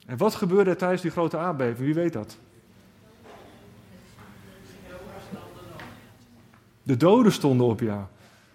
En 0.06 0.18
wat 0.18 0.36
gebeurde 0.36 0.70
er 0.70 0.78
tijdens 0.78 1.02
die 1.02 1.12
grote 1.12 1.38
aardbeving? 1.38 1.78
Wie 1.78 1.94
weet 1.94 2.13
dat? 2.13 2.38
De 6.84 6.98
doden 6.98 7.32
stonden 7.32 7.68
op, 7.68 7.80
ja. 7.80 8.10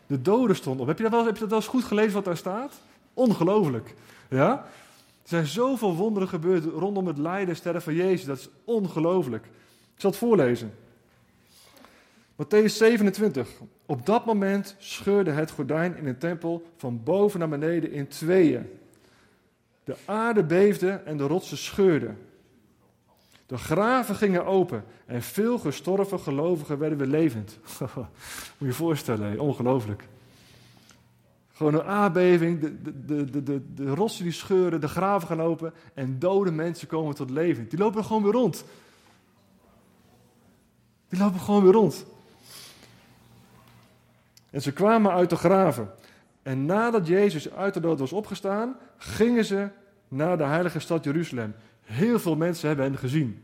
De 0.07 0.23
doden 0.23 0.57
stonden 0.57 0.83
op. 0.83 0.87
Heb 0.87 0.97
je 0.97 1.03
dat 1.03 1.13
wel, 1.13 1.25
dat 1.25 1.39
wel 1.39 1.59
eens 1.59 1.67
goed 1.67 1.85
gelezen 1.85 2.13
wat 2.13 2.25
daar 2.25 2.37
staat? 2.37 2.81
Ongelooflijk. 3.15 3.95
Ja? 4.29 4.51
Er 5.23 5.29
zijn 5.29 5.47
zoveel 5.47 5.97
wonderen 5.97 6.29
gebeurd 6.29 6.65
rondom 6.65 7.07
het 7.07 7.19
lijden 7.19 7.49
en 7.49 7.57
sterren 7.57 7.83
van 7.83 7.95
Jezus. 7.95 8.25
Dat 8.25 8.39
is 8.39 8.49
ongelooflijk. 8.65 9.45
Ik 9.95 10.01
zal 10.01 10.11
het 10.11 10.19
voorlezen. 10.19 10.73
Matthäus 12.37 12.77
27. 12.77 13.49
Op 13.87 14.07
dat 14.07 14.25
moment 14.25 14.77
scheurde 14.79 15.31
het 15.31 15.51
gordijn 15.51 15.97
in 15.97 16.05
de 16.05 16.19
tempel 16.19 16.63
van 16.77 17.03
boven 17.03 17.39
naar 17.39 17.49
beneden 17.49 17.93
in 17.93 18.09
tweeën. 18.09 18.71
De 19.85 19.97
aarde 20.05 20.45
beefde 20.45 20.91
en 20.91 21.17
de 21.17 21.27
rotsen 21.27 21.59
scheurden. 21.59 22.19
De 23.53 23.59
graven 23.59 24.15
gingen 24.15 24.47
open 24.47 24.85
en 25.07 25.23
veel 25.23 25.59
gestorven 25.59 26.21
gelovigen 26.21 26.79
werden 26.79 26.99
weer 26.99 27.07
levend. 27.07 27.59
Moet 27.79 28.07
je 28.59 28.67
je 28.67 28.73
voorstellen, 28.73 29.41
ongelooflijk. 29.41 30.09
Gewoon 31.53 31.75
een 31.75 31.83
aardbeving, 31.83 32.61
de, 32.61 33.05
de, 33.05 33.25
de, 33.31 33.43
de, 33.43 33.75
de 33.75 33.95
rotsen 33.95 34.25
die 34.25 34.33
scheuren, 34.33 34.81
de 34.81 34.89
graven 34.89 35.29
gaan 35.29 35.43
open 35.43 35.73
en 35.95 36.19
dode 36.19 36.51
mensen 36.51 36.89
komen 36.89 37.15
tot 37.15 37.31
leven. 37.31 37.69
Die 37.69 37.79
lopen 37.79 38.05
gewoon 38.05 38.23
weer 38.23 38.33
rond. 38.33 38.65
Die 41.09 41.19
lopen 41.19 41.41
gewoon 41.41 41.63
weer 41.63 41.73
rond. 41.73 42.05
En 44.51 44.63
ze 44.63 44.73
kwamen 44.73 45.13
uit 45.13 45.31
de 45.31 45.37
graven. 45.37 45.91
En 46.43 46.67
nadat 46.67 47.07
Jezus 47.07 47.51
uit 47.51 47.75
de 47.75 47.81
dood 47.81 47.99
was 47.99 48.13
opgestaan, 48.13 48.77
gingen 48.97 49.45
ze 49.45 49.69
naar 50.09 50.39
de 50.39 50.45
heilige 50.45 50.79
stad 50.79 51.05
Jeruzalem. 51.05 51.55
Heel 51.93 52.19
veel 52.19 52.37
mensen 52.37 52.69
hebben 52.69 52.87
hen 52.87 52.99
gezien. 52.99 53.43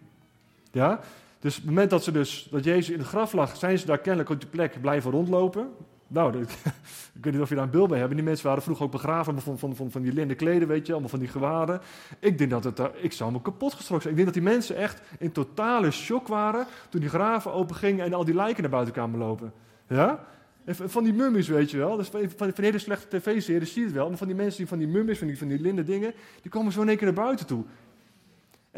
Ja? 0.73 1.01
Dus 1.41 1.57
op 1.57 1.61
het 1.61 1.71
moment 1.71 1.91
dat, 1.91 2.05
ze 2.05 2.13
dus, 2.13 2.49
dat 2.51 2.65
Jezus 2.65 2.91
in 2.91 2.99
het 2.99 3.09
graf 3.09 3.33
lag, 3.33 3.57
zijn 3.57 3.79
ze 3.79 3.87
daar 3.87 3.99
kennelijk 3.99 4.31
op 4.31 4.41
die 4.41 4.49
plek 4.49 4.81
blijven 4.81 5.11
rondlopen. 5.11 5.69
Nou, 6.07 6.41
ik 7.19 7.25
weet 7.25 7.33
niet 7.33 7.43
of 7.43 7.49
je 7.49 7.55
daar 7.55 7.65
een 7.65 7.71
beeld 7.71 7.89
bij 7.89 7.99
hebt. 7.99 8.15
Die 8.15 8.23
mensen 8.23 8.47
waren 8.47 8.63
vroeger 8.63 8.85
ook 8.85 8.91
begraven 8.91 9.41
van, 9.41 9.59
van, 9.59 9.77
van, 9.77 9.91
van 9.91 10.03
die 10.03 10.13
linnen 10.13 10.37
kleden, 10.37 10.69
weet 10.69 10.87
je, 10.87 10.93
allemaal 10.93 11.11
van 11.11 11.19
die 11.19 11.29
gewaden. 11.29 11.81
Ik 12.19 12.39
denk 12.39 12.51
dat 12.51 12.65
het 12.65 12.77
daar, 12.77 12.91
ik 12.95 13.13
zou 13.13 13.33
me 13.33 13.43
kapot 13.43 13.75
gestrookt 13.75 14.03
zijn. 14.03 14.15
Ik 14.15 14.25
denk 14.25 14.35
dat 14.35 14.43
die 14.43 14.53
mensen 14.53 14.77
echt 14.77 15.01
in 15.19 15.33
totale 15.33 15.91
shock 15.91 16.29
waren 16.29 16.67
toen 16.89 17.01
die 17.01 17.11
graven 17.11 17.53
open 17.53 17.77
gingen 17.77 18.05
en 18.05 18.15
al 18.15 18.25
die 18.25 18.35
lijken 18.35 18.63
naar 18.63 18.71
buiten 18.71 18.95
kwamen 18.95 19.19
lopen. 19.19 19.53
Ja? 19.89 20.25
Van 20.67 21.05
die 21.05 21.13
mummies, 21.13 21.49
weet 21.49 21.71
je 21.71 21.77
wel. 21.77 21.97
Dus 21.97 22.09
van, 22.09 22.21
van, 22.37 22.53
van 22.55 22.65
hele 22.65 22.79
slechte 22.79 23.19
tv-serie 23.19 23.67
zie 23.67 23.81
je 23.81 23.87
het 23.87 23.97
wel. 23.97 24.09
Maar 24.09 24.19
van 24.19 24.27
die 24.27 24.37
mensen 24.37 24.57
die 24.57 24.69
van 24.69 24.79
die 24.79 24.89
mummies, 24.89 25.19
van 25.19 25.27
die, 25.27 25.39
van 25.39 25.49
die 25.49 25.61
linnen 25.61 25.87
dingen, 25.87 26.13
die 26.43 26.51
komen 26.51 26.73
zo 26.73 26.83
in 26.83 26.89
één 26.89 26.97
keer 26.97 27.07
naar 27.07 27.25
buiten 27.25 27.47
toe. 27.47 27.65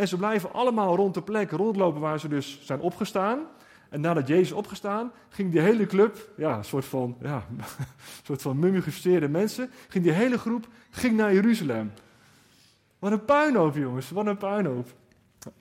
En 0.00 0.08
ze 0.08 0.16
blijven 0.16 0.52
allemaal 0.52 0.96
rond 0.96 1.14
de 1.14 1.22
plek 1.22 1.50
rondlopen 1.50 2.00
waar 2.00 2.20
ze 2.20 2.28
dus 2.28 2.58
zijn 2.62 2.80
opgestaan. 2.80 3.38
En 3.88 4.00
nadat 4.00 4.28
Jezus 4.28 4.52
opgestaan, 4.52 5.12
ging 5.28 5.52
die 5.52 5.60
hele 5.60 5.86
club, 5.86 6.30
ja, 6.36 6.56
een 6.56 6.64
soort 6.64 6.84
van, 6.84 7.16
ja, 7.22 7.46
soort 8.26 8.42
van 8.42 8.58
mummificeerde 8.58 9.28
mensen, 9.28 9.70
ging 9.88 10.04
die 10.04 10.12
hele 10.12 10.38
groep 10.38 10.68
ging 10.90 11.16
naar 11.16 11.34
Jeruzalem. 11.34 11.92
Wat 12.98 13.12
een 13.12 13.24
puinhoop, 13.24 13.74
jongens, 13.74 14.10
wat 14.10 14.26
een 14.26 14.36
puinhoop. 14.36 14.86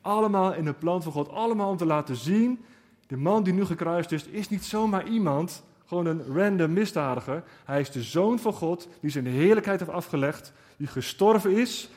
Allemaal 0.02 0.54
in 0.54 0.66
het 0.66 0.80
plan 0.80 1.04
van 1.04 1.12
God, 1.12 1.30
allemaal 1.30 1.70
om 1.70 1.78
te 1.78 1.86
laten 1.86 2.16
zien, 2.16 2.66
de 3.08 3.18
man 3.18 3.44
die 3.44 3.54
nu 3.54 3.66
gekruist 3.66 4.12
is, 4.12 4.26
is 4.26 4.50
niet 4.50 4.66
zomaar 4.66 5.08
iemand, 5.08 5.64
gewoon 5.86 6.06
een 6.06 6.24
random 6.36 6.74
misdadiger. 6.74 7.44
Hij 7.66 7.80
is 7.80 7.92
de 7.92 8.04
zoon 8.04 8.40
van 8.40 8.54
God, 8.54 8.88
die 9.02 9.12
zijn 9.12 9.26
heerlijkheid 9.26 9.80
heeft 9.80 9.92
afgelegd, 9.92 10.54
die 10.78 10.88
gestorven 10.88 11.52
is. 11.52 11.90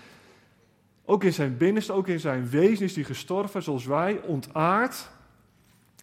Ook 1.04 1.24
in 1.24 1.32
zijn 1.32 1.56
binnenste, 1.56 1.92
ook 1.92 2.08
in 2.08 2.20
zijn 2.20 2.48
wezen 2.48 2.84
is 2.84 2.94
hij 2.94 3.04
gestorven, 3.04 3.62
zoals 3.62 3.84
wij, 3.84 4.20
ontaard, 4.20 5.10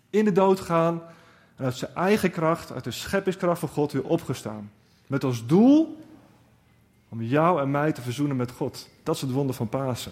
in 0.10 0.26
de 0.26 0.32
dood 0.32 0.60
gaan 0.60 1.02
en 1.56 1.66
uit 1.66 1.76
zijn 1.76 1.96
eigen 1.96 2.32
kracht, 2.32 2.72
uit 2.72 2.84
de 2.84 2.92
scheppingskracht 2.92 3.60
van 3.60 3.70
God 3.70 3.92
weer 3.92 4.04
opgestaan. 4.04 4.72
Met 5.08 5.24
als 5.24 5.46
doel 5.46 5.98
om 7.10 7.22
jou 7.22 7.62
en 7.62 7.72
mij 7.72 7.92
te 7.92 8.02
verzoenen 8.02 8.36
met 8.36 8.52
God. 8.52 8.90
Dat 9.04 9.16
is 9.16 9.22
het 9.22 9.32
wonder 9.32 9.56
van 9.56 9.70
Pasen. 9.70 10.12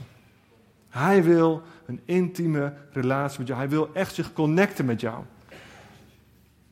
Hij 0.89 1.23
wil 1.23 1.61
een 1.85 2.01
intieme 2.05 2.73
relatie 2.91 3.39
met 3.39 3.47
jou. 3.47 3.59
Hij 3.59 3.69
wil 3.69 3.89
echt 3.93 4.15
zich 4.15 4.33
connecten 4.33 4.85
met 4.85 5.01
jou. 5.01 5.23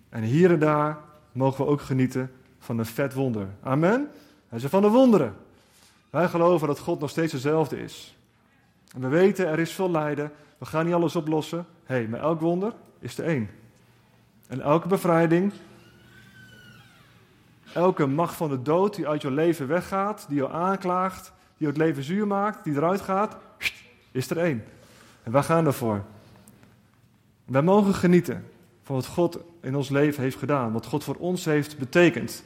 En 0.10 0.24
hier 0.24 0.52
en 0.52 0.60
daar 0.60 0.98
mogen 1.32 1.66
we 1.66 1.72
ook 1.72 1.82
genieten 1.82 2.32
van 2.60 2.78
een 2.78 2.86
vet 2.86 3.14
wonder. 3.14 3.48
Amen. 3.64 4.10
Hij 4.48 4.60
zegt 4.60 4.72
van 4.72 4.82
de 4.82 4.90
wonderen. 4.90 5.36
Wij 6.16 6.28
geloven 6.28 6.68
dat 6.68 6.80
God 6.80 7.00
nog 7.00 7.10
steeds 7.10 7.32
dezelfde 7.32 7.82
is. 7.82 8.18
En 8.94 9.02
we 9.02 9.08
weten, 9.08 9.48
er 9.48 9.60
is 9.60 9.72
veel 9.72 9.92
lijden. 9.92 10.32
We 10.58 10.66
gaan 10.66 10.86
niet 10.86 10.94
alles 10.94 11.16
oplossen. 11.16 11.66
Hé, 11.86 11.96
hey, 11.96 12.08
maar 12.08 12.20
elk 12.20 12.40
wonder 12.40 12.74
is 13.00 13.18
er 13.18 13.26
één. 13.26 13.50
En 14.48 14.62
elke 14.62 14.88
bevrijding, 14.88 15.54
elke 17.74 18.06
macht 18.06 18.36
van 18.36 18.50
de 18.50 18.62
dood 18.62 18.96
die 18.96 19.08
uit 19.08 19.22
jouw 19.22 19.32
leven 19.32 19.68
weggaat, 19.68 20.26
die 20.28 20.38
jou 20.38 20.52
aanklaagt, 20.52 21.32
die 21.58 21.68
het 21.68 21.78
leven 21.78 22.04
zuur 22.04 22.28
maakt, 22.28 22.64
die 22.64 22.74
eruit 22.74 23.02
gaat, 23.02 23.38
is 24.12 24.30
er 24.30 24.38
één. 24.38 24.64
En 25.24 25.32
wij 25.32 25.44
gaan 25.44 25.66
ervoor. 25.66 26.04
Wij 27.46 27.62
mogen 27.62 27.94
genieten 27.94 28.46
van 28.84 28.96
wat 28.96 29.06
God 29.06 29.40
in 29.62 29.76
ons 29.76 29.90
leven 29.90 30.24
heeft 30.24 30.38
gedaan, 30.38 30.72
wat 30.72 30.86
God 30.86 31.04
voor 31.04 31.16
ons 31.16 31.46
heeft 31.46 31.78
betekend. 31.78 32.44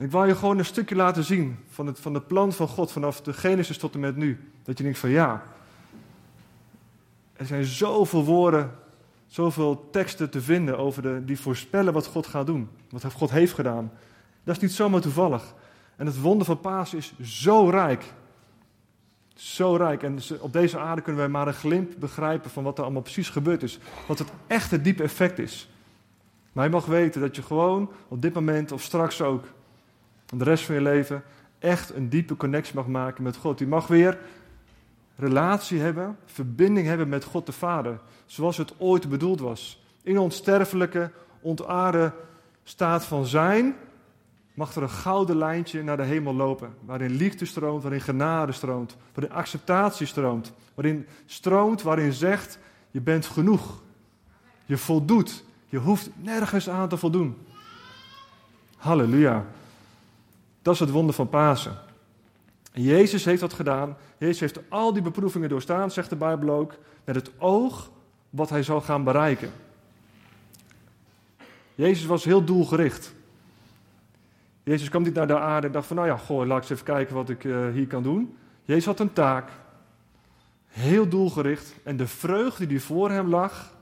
Ik 0.00 0.10
wil 0.10 0.24
je 0.24 0.36
gewoon 0.36 0.58
een 0.58 0.64
stukje 0.64 0.94
laten 0.94 1.24
zien 1.24 1.58
van 1.68 1.86
het, 1.86 2.00
van 2.00 2.14
het 2.14 2.26
plan 2.26 2.52
van 2.52 2.68
God 2.68 2.92
vanaf 2.92 3.20
de 3.20 3.32
Genesis 3.32 3.78
tot 3.78 3.94
en 3.94 4.00
met 4.00 4.16
nu. 4.16 4.50
Dat 4.62 4.78
je 4.78 4.84
denkt 4.84 4.98
van 4.98 5.10
ja, 5.10 5.42
er 7.32 7.46
zijn 7.46 7.64
zoveel 7.64 8.24
woorden, 8.24 8.70
zoveel 9.26 9.88
teksten 9.90 10.30
te 10.30 10.40
vinden 10.40 10.78
over 10.78 11.02
de, 11.02 11.24
die 11.24 11.40
voorspellen 11.40 11.92
wat 11.92 12.06
God 12.06 12.26
gaat 12.26 12.46
doen, 12.46 12.68
wat 12.90 13.12
God 13.12 13.30
heeft 13.30 13.52
gedaan. 13.52 13.92
Dat 14.44 14.56
is 14.56 14.62
niet 14.62 14.72
zomaar 14.72 15.00
toevallig. 15.00 15.54
En 15.96 16.06
het 16.06 16.20
wonder 16.20 16.46
van 16.46 16.60
Pasen 16.60 16.98
is 16.98 17.12
zo 17.22 17.68
rijk. 17.68 18.04
Zo 19.34 19.76
rijk. 19.76 20.02
En 20.02 20.18
op 20.40 20.52
deze 20.52 20.78
aarde 20.78 21.02
kunnen 21.02 21.20
wij 21.20 21.30
maar 21.30 21.46
een 21.46 21.54
glimp 21.54 21.92
begrijpen 21.98 22.50
van 22.50 22.62
wat 22.62 22.78
er 22.78 22.84
allemaal 22.84 23.02
precies 23.02 23.28
gebeurd 23.28 23.62
is. 23.62 23.78
Wat 24.06 24.18
het 24.18 24.32
echte 24.46 24.80
diepe 24.80 25.02
effect 25.02 25.38
is. 25.38 25.68
Maar 26.52 26.64
je 26.64 26.70
mag 26.70 26.86
weten 26.86 27.20
dat 27.20 27.36
je 27.36 27.42
gewoon 27.42 27.90
op 28.08 28.22
dit 28.22 28.34
moment 28.34 28.72
of 28.72 28.82
straks 28.82 29.22
ook, 29.22 29.44
de 30.38 30.44
rest 30.44 30.64
van 30.64 30.74
je 30.74 30.80
leven, 30.80 31.22
echt 31.58 31.94
een 31.94 32.08
diepe 32.08 32.36
connectie 32.36 32.74
mag 32.74 32.86
maken 32.86 33.22
met 33.22 33.36
God. 33.36 33.58
Je 33.58 33.66
mag 33.66 33.86
weer 33.86 34.18
relatie 35.16 35.80
hebben, 35.80 36.16
verbinding 36.24 36.86
hebben 36.86 37.08
met 37.08 37.24
God 37.24 37.46
de 37.46 37.52
Vader. 37.52 38.00
Zoals 38.26 38.56
het 38.56 38.74
ooit 38.78 39.08
bedoeld 39.08 39.40
was. 39.40 39.82
In 40.02 40.18
ons 40.18 40.36
sterfelijke, 40.36 41.10
ontaarde 41.40 42.12
staat 42.62 43.04
van 43.04 43.26
zijn 43.26 43.74
mag 44.54 44.74
er 44.74 44.82
een 44.82 44.90
gouden 44.90 45.36
lijntje 45.36 45.82
naar 45.82 45.96
de 45.96 46.02
hemel 46.02 46.34
lopen. 46.34 46.74
Waarin 46.84 47.10
liefde 47.10 47.44
stroomt, 47.44 47.82
waarin 47.82 48.00
genade 48.00 48.52
stroomt, 48.52 48.96
waarin 49.14 49.34
acceptatie 49.34 50.06
stroomt. 50.06 50.52
Waarin 50.74 51.06
stroomt, 51.26 51.82
waarin 51.82 52.12
zegt, 52.12 52.58
je 52.90 53.00
bent 53.00 53.26
genoeg. 53.26 53.82
Je 54.64 54.76
voldoet. 54.76 55.44
Je 55.66 55.78
hoeft 55.78 56.10
nergens 56.16 56.68
aan 56.68 56.88
te 56.88 56.96
voldoen. 56.96 57.36
Halleluja. 58.76 59.46
Dat 60.62 60.74
is 60.74 60.80
het 60.80 60.90
wonder 60.90 61.14
van 61.14 61.28
Pasen. 61.28 61.78
Jezus 62.72 63.24
heeft 63.24 63.40
dat 63.40 63.52
gedaan. 63.52 63.96
Jezus 64.18 64.40
heeft 64.40 64.60
al 64.68 64.92
die 64.92 65.02
beproevingen 65.02 65.48
doorstaan, 65.48 65.90
zegt 65.90 66.10
de 66.10 66.16
Bijbel 66.16 66.50
ook, 66.50 66.74
met 67.04 67.14
het 67.14 67.30
oog 67.38 67.90
wat 68.30 68.50
hij 68.50 68.62
zou 68.62 68.82
gaan 68.82 69.04
bereiken. 69.04 69.50
Jezus 71.74 72.06
was 72.06 72.24
heel 72.24 72.44
doelgericht. 72.44 73.14
Jezus 74.62 74.88
kwam 74.88 75.02
niet 75.02 75.14
naar 75.14 75.26
de 75.26 75.38
aarde 75.38 75.66
en 75.66 75.72
dacht 75.72 75.86
van, 75.86 75.96
nou 75.96 76.08
ja, 76.08 76.16
goh, 76.16 76.46
laat 76.46 76.56
ik 76.56 76.62
eens 76.62 76.70
even 76.70 76.94
kijken 76.94 77.14
wat 77.14 77.28
ik 77.28 77.44
uh, 77.44 77.72
hier 77.72 77.86
kan 77.86 78.02
doen. 78.02 78.36
Jezus 78.64 78.84
had 78.84 79.00
een 79.00 79.12
taak, 79.12 79.50
heel 80.66 81.08
doelgericht. 81.08 81.74
En 81.82 81.96
de 81.96 82.06
vreugde 82.06 82.66
die 82.66 82.82
voor 82.82 83.10
hem 83.10 83.28
lag, 83.28 83.74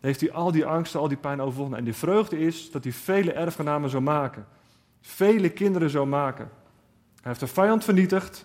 heeft 0.00 0.20
hij 0.20 0.32
al 0.32 0.52
die 0.52 0.66
angsten, 0.66 1.00
al 1.00 1.08
die 1.08 1.16
pijn 1.16 1.40
overwonnen. 1.40 1.78
En 1.78 1.84
die 1.84 1.94
vreugde 1.94 2.38
is 2.38 2.70
dat 2.70 2.84
hij 2.84 2.92
vele 2.92 3.32
erfgenamen 3.32 3.90
zou 3.90 4.02
maken. 4.02 4.46
Vele 5.06 5.48
kinderen 5.48 5.90
zou 5.90 6.06
maken. 6.06 6.50
Hij 7.14 7.22
heeft 7.22 7.40
de 7.40 7.46
vijand 7.46 7.84
vernietigd. 7.84 8.44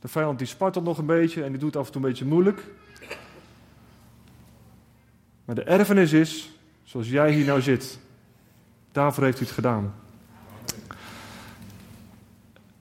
De 0.00 0.08
vijand 0.08 0.38
die 0.38 0.46
spartelt 0.46 0.84
nog 0.84 0.98
een 0.98 1.06
beetje 1.06 1.44
en 1.44 1.50
die 1.50 1.60
doet 1.60 1.76
af 1.76 1.86
en 1.86 1.92
toe 1.92 2.02
een 2.02 2.08
beetje 2.08 2.24
moeilijk. 2.24 2.64
Maar 5.44 5.54
de 5.54 5.62
erfenis 5.62 6.12
is, 6.12 6.50
zoals 6.82 7.08
jij 7.08 7.32
hier 7.32 7.46
nou 7.46 7.60
zit. 7.60 7.98
Daarvoor 8.92 9.24
heeft 9.24 9.38
hij 9.38 9.46
het 9.46 9.54
gedaan. 9.54 9.94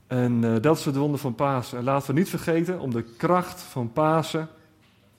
En 0.07 0.43
uh, 0.43 0.55
dat 0.61 0.77
is 0.77 0.85
het 0.85 0.95
wonder 0.95 1.19
van 1.19 1.35
Pasen. 1.35 1.77
En 1.77 1.83
laten 1.83 2.13
we 2.13 2.19
niet 2.19 2.29
vergeten 2.29 2.79
om 2.79 2.91
de 2.91 3.03
kracht 3.03 3.61
van 3.61 3.91
Pasen 3.91 4.49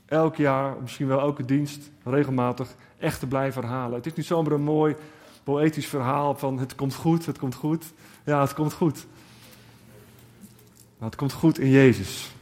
elk 0.07 0.37
jaar, 0.37 0.77
misschien 0.81 1.07
wel 1.07 1.21
elke 1.21 1.45
dienst, 1.45 1.91
regelmatig 2.05 2.69
echt 2.99 3.21
te 3.21 3.27
blijven 3.27 3.63
herhalen. 3.63 3.95
Het 3.97 4.07
is 4.07 4.15
niet 4.15 4.27
zomaar 4.27 4.53
een 4.53 4.61
mooi 4.61 4.97
poëtisch 5.49 5.87
verhaal 5.87 6.35
van 6.35 6.59
het 6.59 6.75
komt 6.75 6.95
goed, 6.95 7.27
het 7.27 7.39
komt 7.39 7.55
goed. 7.55 7.85
Ja, 8.25 8.41
het 8.41 8.55
komt 8.55 8.73
goed. 8.73 9.07
Maar 10.99 11.09
het 11.09 11.19
komt 11.19 11.33
goed 11.33 11.59
in 11.59 11.69
Jezus. 11.69 12.35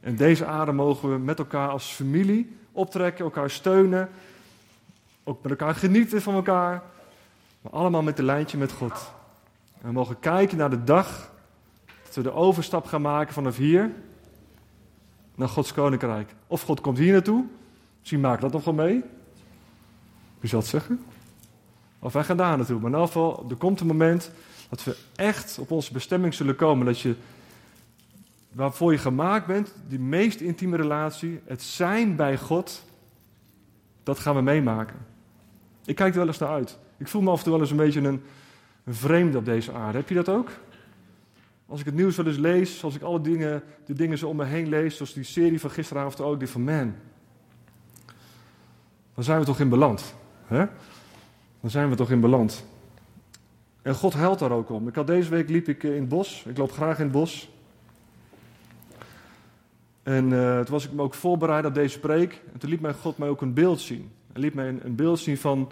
En 0.00 0.16
deze 0.16 0.46
aarde 0.46 0.72
mogen 0.72 1.10
we 1.10 1.18
met 1.18 1.38
elkaar 1.38 1.68
als 1.68 1.86
familie 1.86 2.56
optrekken, 2.72 3.24
elkaar 3.24 3.50
steunen, 3.50 4.08
ook 5.24 5.42
met 5.42 5.50
elkaar 5.50 5.74
genieten 5.74 6.22
van 6.22 6.34
elkaar, 6.34 6.82
maar 7.60 7.72
allemaal 7.72 8.02
met 8.02 8.18
een 8.18 8.24
lijntje 8.24 8.58
met 8.58 8.72
God. 8.72 9.12
En 9.80 9.86
we 9.86 9.92
mogen 9.92 10.18
kijken 10.18 10.58
naar 10.58 10.70
de 10.70 10.84
dag 10.84 11.32
dat 12.04 12.14
we 12.14 12.22
de 12.22 12.32
overstap 12.32 12.86
gaan 12.86 13.02
maken 13.02 13.34
vanaf 13.34 13.56
hier 13.56 13.92
naar 15.34 15.48
Gods 15.48 15.72
koninkrijk. 15.72 16.34
Of 16.46 16.62
God 16.62 16.80
komt 16.80 16.98
hier 16.98 17.12
naartoe, 17.12 17.44
misschien 17.98 18.20
maak 18.20 18.40
dat 18.40 18.52
nog 18.52 18.64
wel 18.64 18.74
mee. 18.74 19.02
Wie 20.40 20.50
zal 20.50 20.58
het 20.58 20.68
zeggen? 20.68 21.00
Of 22.04 22.12
wij 22.12 22.24
gaan 22.24 22.36
daar 22.36 22.56
naartoe. 22.56 22.80
Maar 22.80 22.92
in 22.92 23.06
geval, 23.06 23.46
er 23.48 23.56
komt 23.56 23.80
een 23.80 23.86
moment 23.86 24.30
dat 24.68 24.84
we 24.84 24.96
echt 25.16 25.58
op 25.58 25.70
onze 25.70 25.92
bestemming 25.92 26.34
zullen 26.34 26.56
komen. 26.56 26.86
Dat 26.86 27.00
je, 27.00 27.14
waarvoor 28.52 28.92
je 28.92 28.98
gemaakt 28.98 29.46
bent, 29.46 29.74
die 29.88 29.98
meest 29.98 30.40
intieme 30.40 30.76
relatie, 30.76 31.40
het 31.44 31.62
zijn 31.62 32.16
bij 32.16 32.38
God, 32.38 32.84
dat 34.02 34.18
gaan 34.18 34.34
we 34.34 34.40
meemaken. 34.40 34.96
Ik 35.84 35.94
kijk 35.94 36.12
er 36.12 36.18
wel 36.18 36.26
eens 36.26 36.38
naar 36.38 36.48
uit. 36.48 36.78
Ik 36.96 37.08
voel 37.08 37.22
me 37.22 37.30
af 37.30 37.38
en 37.38 37.42
toe 37.42 37.52
wel 37.52 37.60
eens 37.60 37.70
een 37.70 37.76
beetje 37.76 38.00
een, 38.00 38.22
een 38.84 38.94
vreemde 38.94 39.38
op 39.38 39.44
deze 39.44 39.72
aarde. 39.72 39.98
Heb 39.98 40.08
je 40.08 40.14
dat 40.14 40.28
ook? 40.28 40.50
Als 41.66 41.80
ik 41.80 41.86
het 41.86 41.94
nieuws 41.94 42.16
wel 42.16 42.26
eens 42.26 42.36
lees, 42.36 42.84
als 42.84 42.94
ik 42.94 43.02
alle 43.02 43.20
dingen, 43.20 43.62
de 43.84 43.94
dingen 43.94 44.18
zo 44.18 44.28
om 44.28 44.36
me 44.36 44.44
heen 44.44 44.68
lees, 44.68 44.96
zoals 44.96 45.12
die 45.12 45.24
serie 45.24 45.60
van 45.60 45.70
gisteravond 45.70 46.20
ook, 46.20 46.38
die 46.38 46.48
van 46.48 46.62
man. 46.62 46.94
Dan 49.14 49.24
zijn 49.24 49.38
we 49.38 49.44
toch 49.44 49.60
in 49.60 49.68
beland. 49.68 50.14
Hè? 50.46 50.66
Dan 51.64 51.72
zijn 51.72 51.90
we 51.90 51.96
toch 51.96 52.10
in 52.10 52.20
beland. 52.20 52.64
En 53.82 53.94
God 53.94 54.14
helpt 54.14 54.38
daar 54.38 54.50
ook 54.50 54.70
om. 54.70 54.88
Ik 54.88 54.94
had 54.94 55.06
deze 55.06 55.30
week 55.30 55.48
liep 55.48 55.68
ik 55.68 55.82
in 55.82 55.92
het 55.92 56.08
bos. 56.08 56.44
Ik 56.48 56.58
loop 56.58 56.72
graag 56.72 56.98
in 56.98 57.02
het 57.02 57.12
bos. 57.12 57.50
En 60.02 60.30
uh, 60.30 60.56
toen 60.56 60.70
was 60.70 60.84
ik 60.84 60.92
me 60.92 61.02
ook 61.02 61.14
voorbereid 61.14 61.64
op 61.64 61.74
deze 61.74 62.00
preek. 62.00 62.42
En 62.52 62.58
toen 62.58 62.70
liet 62.70 62.80
mij 62.80 62.92
God 62.92 63.18
mij 63.18 63.28
ook 63.28 63.40
een 63.40 63.54
beeld 63.54 63.80
zien. 63.80 64.10
Hij 64.32 64.42
liet 64.42 64.54
mij 64.54 64.68
een, 64.68 64.80
een 64.84 64.94
beeld 64.94 65.18
zien 65.18 65.38
van, 65.38 65.70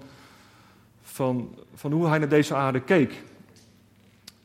van, 1.03 1.55
van 1.75 1.93
hoe 1.93 2.07
hij 2.07 2.19
naar 2.19 2.29
deze 2.29 2.55
aarde 2.55 2.81
keek. 2.81 3.23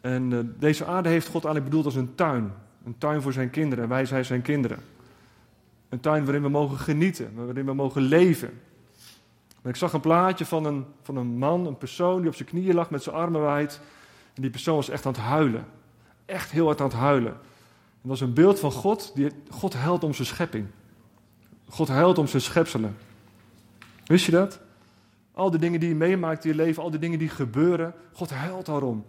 En 0.02 0.32
uh, 0.32 0.40
deze 0.60 0.86
aarde 0.86 1.10
heeft 1.10 1.28
God 1.28 1.46
eigenlijk 1.46 1.66
bedoeld 1.66 1.86
als 1.86 1.96
een 1.96 2.16
tuin. 2.16 2.52
Een 2.86 2.98
tuin 2.98 3.22
voor 3.22 3.34
zijn 3.34 3.50
kinderen. 3.50 3.84
En 3.84 3.90
wij 3.90 4.06
zijn 4.06 4.26
zijn 4.26 4.42
kinderen. 4.42 4.80
Een 5.90 6.00
tuin 6.00 6.24
waarin 6.24 6.44
we 6.44 6.50
mogen 6.50 6.78
genieten. 6.78 7.32
Waarin 7.36 7.66
we 7.66 7.74
mogen 7.74 8.02
leven. 8.02 8.50
Ik 9.64 9.76
zag 9.76 9.94
een 9.94 10.00
plaatje 10.00 10.46
van 10.46 10.66
een, 10.66 10.86
van 11.02 11.16
een 11.16 11.38
man, 11.38 11.66
een 11.66 11.78
persoon 11.78 12.20
die 12.20 12.30
op 12.30 12.36
zijn 12.36 12.50
knieën 12.50 12.76
lag 12.76 12.90
met 12.90 13.04
zijn 13.04 13.16
armen 13.16 13.42
wijd. 13.42 13.82
En 14.34 14.42
die 14.42 14.52
persoon 14.52 14.76
was 14.76 14.90
echt 14.90 15.06
aan 15.06 15.12
het 15.12 15.22
huilen. 15.22 15.66
Echt 16.26 16.52
heel 16.52 16.66
hard 16.66 16.82
aan 16.82 16.88
het 16.88 16.96
huilen. 16.96 17.32
En 17.32 18.02
dat 18.02 18.20
was 18.20 18.22
een 18.22 18.34
beeld 18.34 18.60
van 18.60 18.72
God. 18.72 19.12
Die, 19.16 19.32
God 19.50 19.74
helpt 19.74 20.04
om 20.04 20.14
zijn 20.14 20.28
schepping. 20.28 20.68
God 21.70 21.88
huilt 21.88 22.18
om 22.18 22.28
zijn 22.28 22.42
schepselen. 22.42 22.98
Wist 24.06 24.26
je 24.26 24.32
dat? 24.32 24.60
Al 25.34 25.52
die 25.52 25.60
dingen 25.60 25.80
die 25.80 25.90
je 25.90 25.96
meemaakt 25.96 26.46
in 26.46 26.52
je 26.52 26.56
leven, 26.56 26.84
al 26.84 26.90
die 26.90 27.00
dingen 27.00 27.20
die 27.20 27.30
gebeuren, 27.30 27.94
God 28.14 28.30
huilt 28.30 28.66
daarom. 28.66 29.06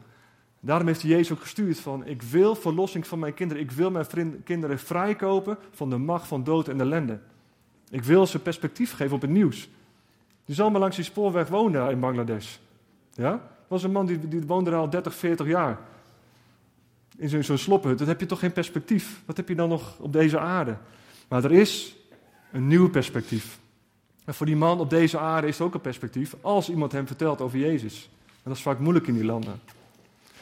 Daarom 0.61 0.87
heeft 0.87 1.03
hij 1.03 1.11
Jezus 1.11 1.33
ook 1.33 1.41
gestuurd 1.41 1.81
van, 1.81 2.07
ik 2.07 2.23
wil 2.23 2.55
verlossing 2.55 3.07
van 3.07 3.19
mijn 3.19 3.35
kinderen. 3.35 3.63
Ik 3.63 3.71
wil 3.71 3.91
mijn 3.91 4.43
kinderen 4.45 4.79
vrijkopen 4.79 5.59
van 5.71 5.91
de 5.91 5.97
macht 5.97 6.27
van 6.27 6.45
dood 6.45 6.69
en 6.69 6.81
ellende. 6.81 7.21
Ik 7.91 8.03
wil 8.03 8.27
ze 8.27 8.39
perspectief 8.39 8.93
geven 8.93 9.15
op 9.15 9.21
het 9.21 9.31
nieuws. 9.31 9.69
Die 10.49 10.57
zal 10.57 10.71
maar 10.71 10.81
langs 10.81 10.97
die 10.97 11.05
spoorweg 11.05 11.49
wonen 11.49 11.91
in 11.91 12.01
Bangladesh. 12.01 12.57
Ja? 13.15 13.41
was 13.67 13.83
een 13.83 13.93
man 13.93 14.07
die, 14.07 14.29
die 14.29 14.47
woonde 14.47 14.75
al 14.75 14.91
30, 14.91 15.15
40 15.15 15.47
jaar. 15.47 15.79
In 17.17 17.29
zo'n 17.29 17.43
zo 17.43 17.57
slophut. 17.57 17.99
Dan 17.99 18.09
heb 18.09 18.21
je 18.21 18.27
toch 18.27 18.39
geen 18.39 18.53
perspectief. 18.53 19.23
Wat 19.25 19.37
heb 19.37 19.49
je 19.49 19.55
dan 19.55 19.69
nog 19.69 19.99
op 19.99 20.13
deze 20.13 20.39
aarde? 20.39 20.77
Maar 21.29 21.45
er 21.45 21.53
is 21.53 21.97
een 22.53 22.67
nieuw 22.67 22.91
perspectief. 22.91 23.59
En 24.25 24.35
voor 24.35 24.47
die 24.47 24.57
man 24.57 24.81
op 24.81 24.91
deze 24.91 25.19
aarde 25.19 25.47
is 25.47 25.59
er 25.59 25.65
ook 25.65 25.75
een 25.75 25.81
perspectief. 25.81 26.37
Als 26.41 26.71
iemand 26.71 26.93
hem 26.93 27.07
vertelt 27.07 27.41
over 27.41 27.59
Jezus. 27.59 28.11
En 28.27 28.43
dat 28.43 28.57
is 28.57 28.63
vaak 28.63 28.79
moeilijk 28.79 29.07
in 29.07 29.15
die 29.15 29.25
landen. 29.25 29.61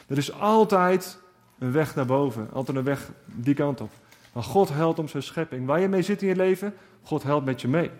Er 0.07 0.17
is 0.17 0.33
altijd 0.33 1.19
een 1.59 1.71
weg 1.71 1.95
naar 1.95 2.05
boven. 2.05 2.49
Altijd 2.53 2.77
een 2.77 2.83
weg 2.83 3.11
die 3.25 3.53
kant 3.53 3.81
op. 3.81 3.91
Maar 4.33 4.43
God 4.43 4.69
helpt 4.69 4.99
om 4.99 5.07
zijn 5.07 5.23
schepping. 5.23 5.65
Waar 5.65 5.79
je 5.79 5.87
mee 5.87 6.01
zit 6.01 6.21
in 6.21 6.27
je 6.27 6.35
leven, 6.35 6.73
God 7.01 7.23
helpt 7.23 7.45
met 7.45 7.61
je 7.61 7.67
mee. 7.67 7.91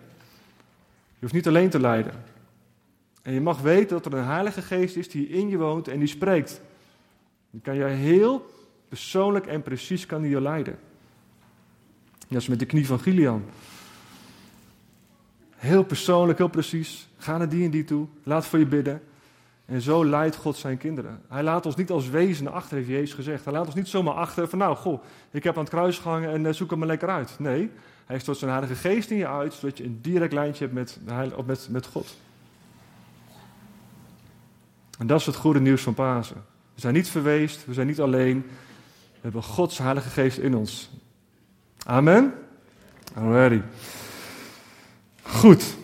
Je 1.18 1.24
hoeft 1.24 1.32
niet 1.32 1.46
alleen 1.46 1.70
te 1.70 1.80
lijden. 1.80 2.12
En 3.22 3.32
je 3.32 3.40
mag 3.40 3.60
weten 3.60 3.88
dat 3.88 4.06
er 4.06 4.18
een 4.18 4.24
Heilige 4.24 4.62
Geest 4.62 4.96
is 4.96 5.08
die 5.08 5.28
in 5.28 5.48
je 5.48 5.56
woont 5.56 5.88
en 5.88 5.98
die 5.98 6.08
spreekt. 6.08 6.60
Die 7.50 7.60
kan 7.60 7.74
je 7.74 7.84
heel 7.84 8.46
persoonlijk 8.88 9.46
en 9.46 9.62
precies 9.62 10.06
kan 10.06 10.22
die 10.22 10.30
je 10.30 10.40
leiden. 10.40 10.78
Dat 12.28 12.40
is 12.40 12.48
met 12.48 12.58
de 12.58 12.66
knie 12.66 12.86
van 12.86 13.00
Gilian. 13.00 13.44
Heel 15.56 15.84
persoonlijk, 15.84 16.38
heel 16.38 16.48
precies. 16.48 17.08
Ga 17.16 17.36
naar 17.36 17.48
die 17.48 17.64
en 17.64 17.70
die 17.70 17.84
toe. 17.84 18.06
Laat 18.22 18.46
voor 18.46 18.58
je 18.58 18.66
bidden. 18.66 19.02
En 19.64 19.80
zo 19.80 20.04
leidt 20.04 20.36
God 20.36 20.56
zijn 20.56 20.78
kinderen. 20.78 21.20
Hij 21.28 21.42
laat 21.42 21.66
ons 21.66 21.76
niet 21.76 21.90
als 21.90 22.08
wezen 22.08 22.52
achter, 22.52 22.76
heeft 22.76 22.88
Jezus 22.88 23.14
gezegd. 23.14 23.44
Hij 23.44 23.52
laat 23.52 23.66
ons 23.66 23.74
niet 23.74 23.88
zomaar 23.88 24.14
achter 24.14 24.48
van, 24.48 24.58
nou, 24.58 24.76
goh, 24.76 25.02
ik 25.30 25.44
heb 25.44 25.54
aan 25.54 25.62
het 25.62 25.72
kruis 25.72 25.98
gehangen 25.98 26.30
en 26.30 26.44
uh, 26.44 26.52
zoek 26.52 26.70
hem 26.70 26.78
maar 26.78 26.88
lekker 26.88 27.08
uit. 27.08 27.38
Nee, 27.38 27.70
hij 28.08 28.18
stort 28.18 28.38
zijn 28.38 28.50
heilige 28.50 28.74
geest 28.74 29.10
in 29.10 29.16
je 29.16 29.28
uit, 29.28 29.54
zodat 29.54 29.78
je 29.78 29.84
een 29.84 29.98
direct 30.02 30.32
lijntje 30.32 30.64
hebt 30.64 30.76
met, 30.76 30.98
met, 31.46 31.68
met 31.70 31.86
God. 31.86 32.16
En 34.98 35.06
dat 35.06 35.20
is 35.20 35.26
het 35.26 35.36
goede 35.36 35.60
nieuws 35.60 35.82
van 35.82 35.94
Pasen. 35.94 36.44
We 36.74 36.80
zijn 36.80 36.94
niet 36.94 37.08
verweest, 37.08 37.64
we 37.66 37.72
zijn 37.72 37.86
niet 37.86 38.00
alleen. 38.00 38.46
We 39.12 39.20
hebben 39.20 39.42
Gods 39.42 39.78
heilige 39.78 40.08
geest 40.08 40.38
in 40.38 40.54
ons. 40.54 40.90
Amen? 41.86 42.34
Alrighty. 43.14 43.60
Goed. 45.22 45.76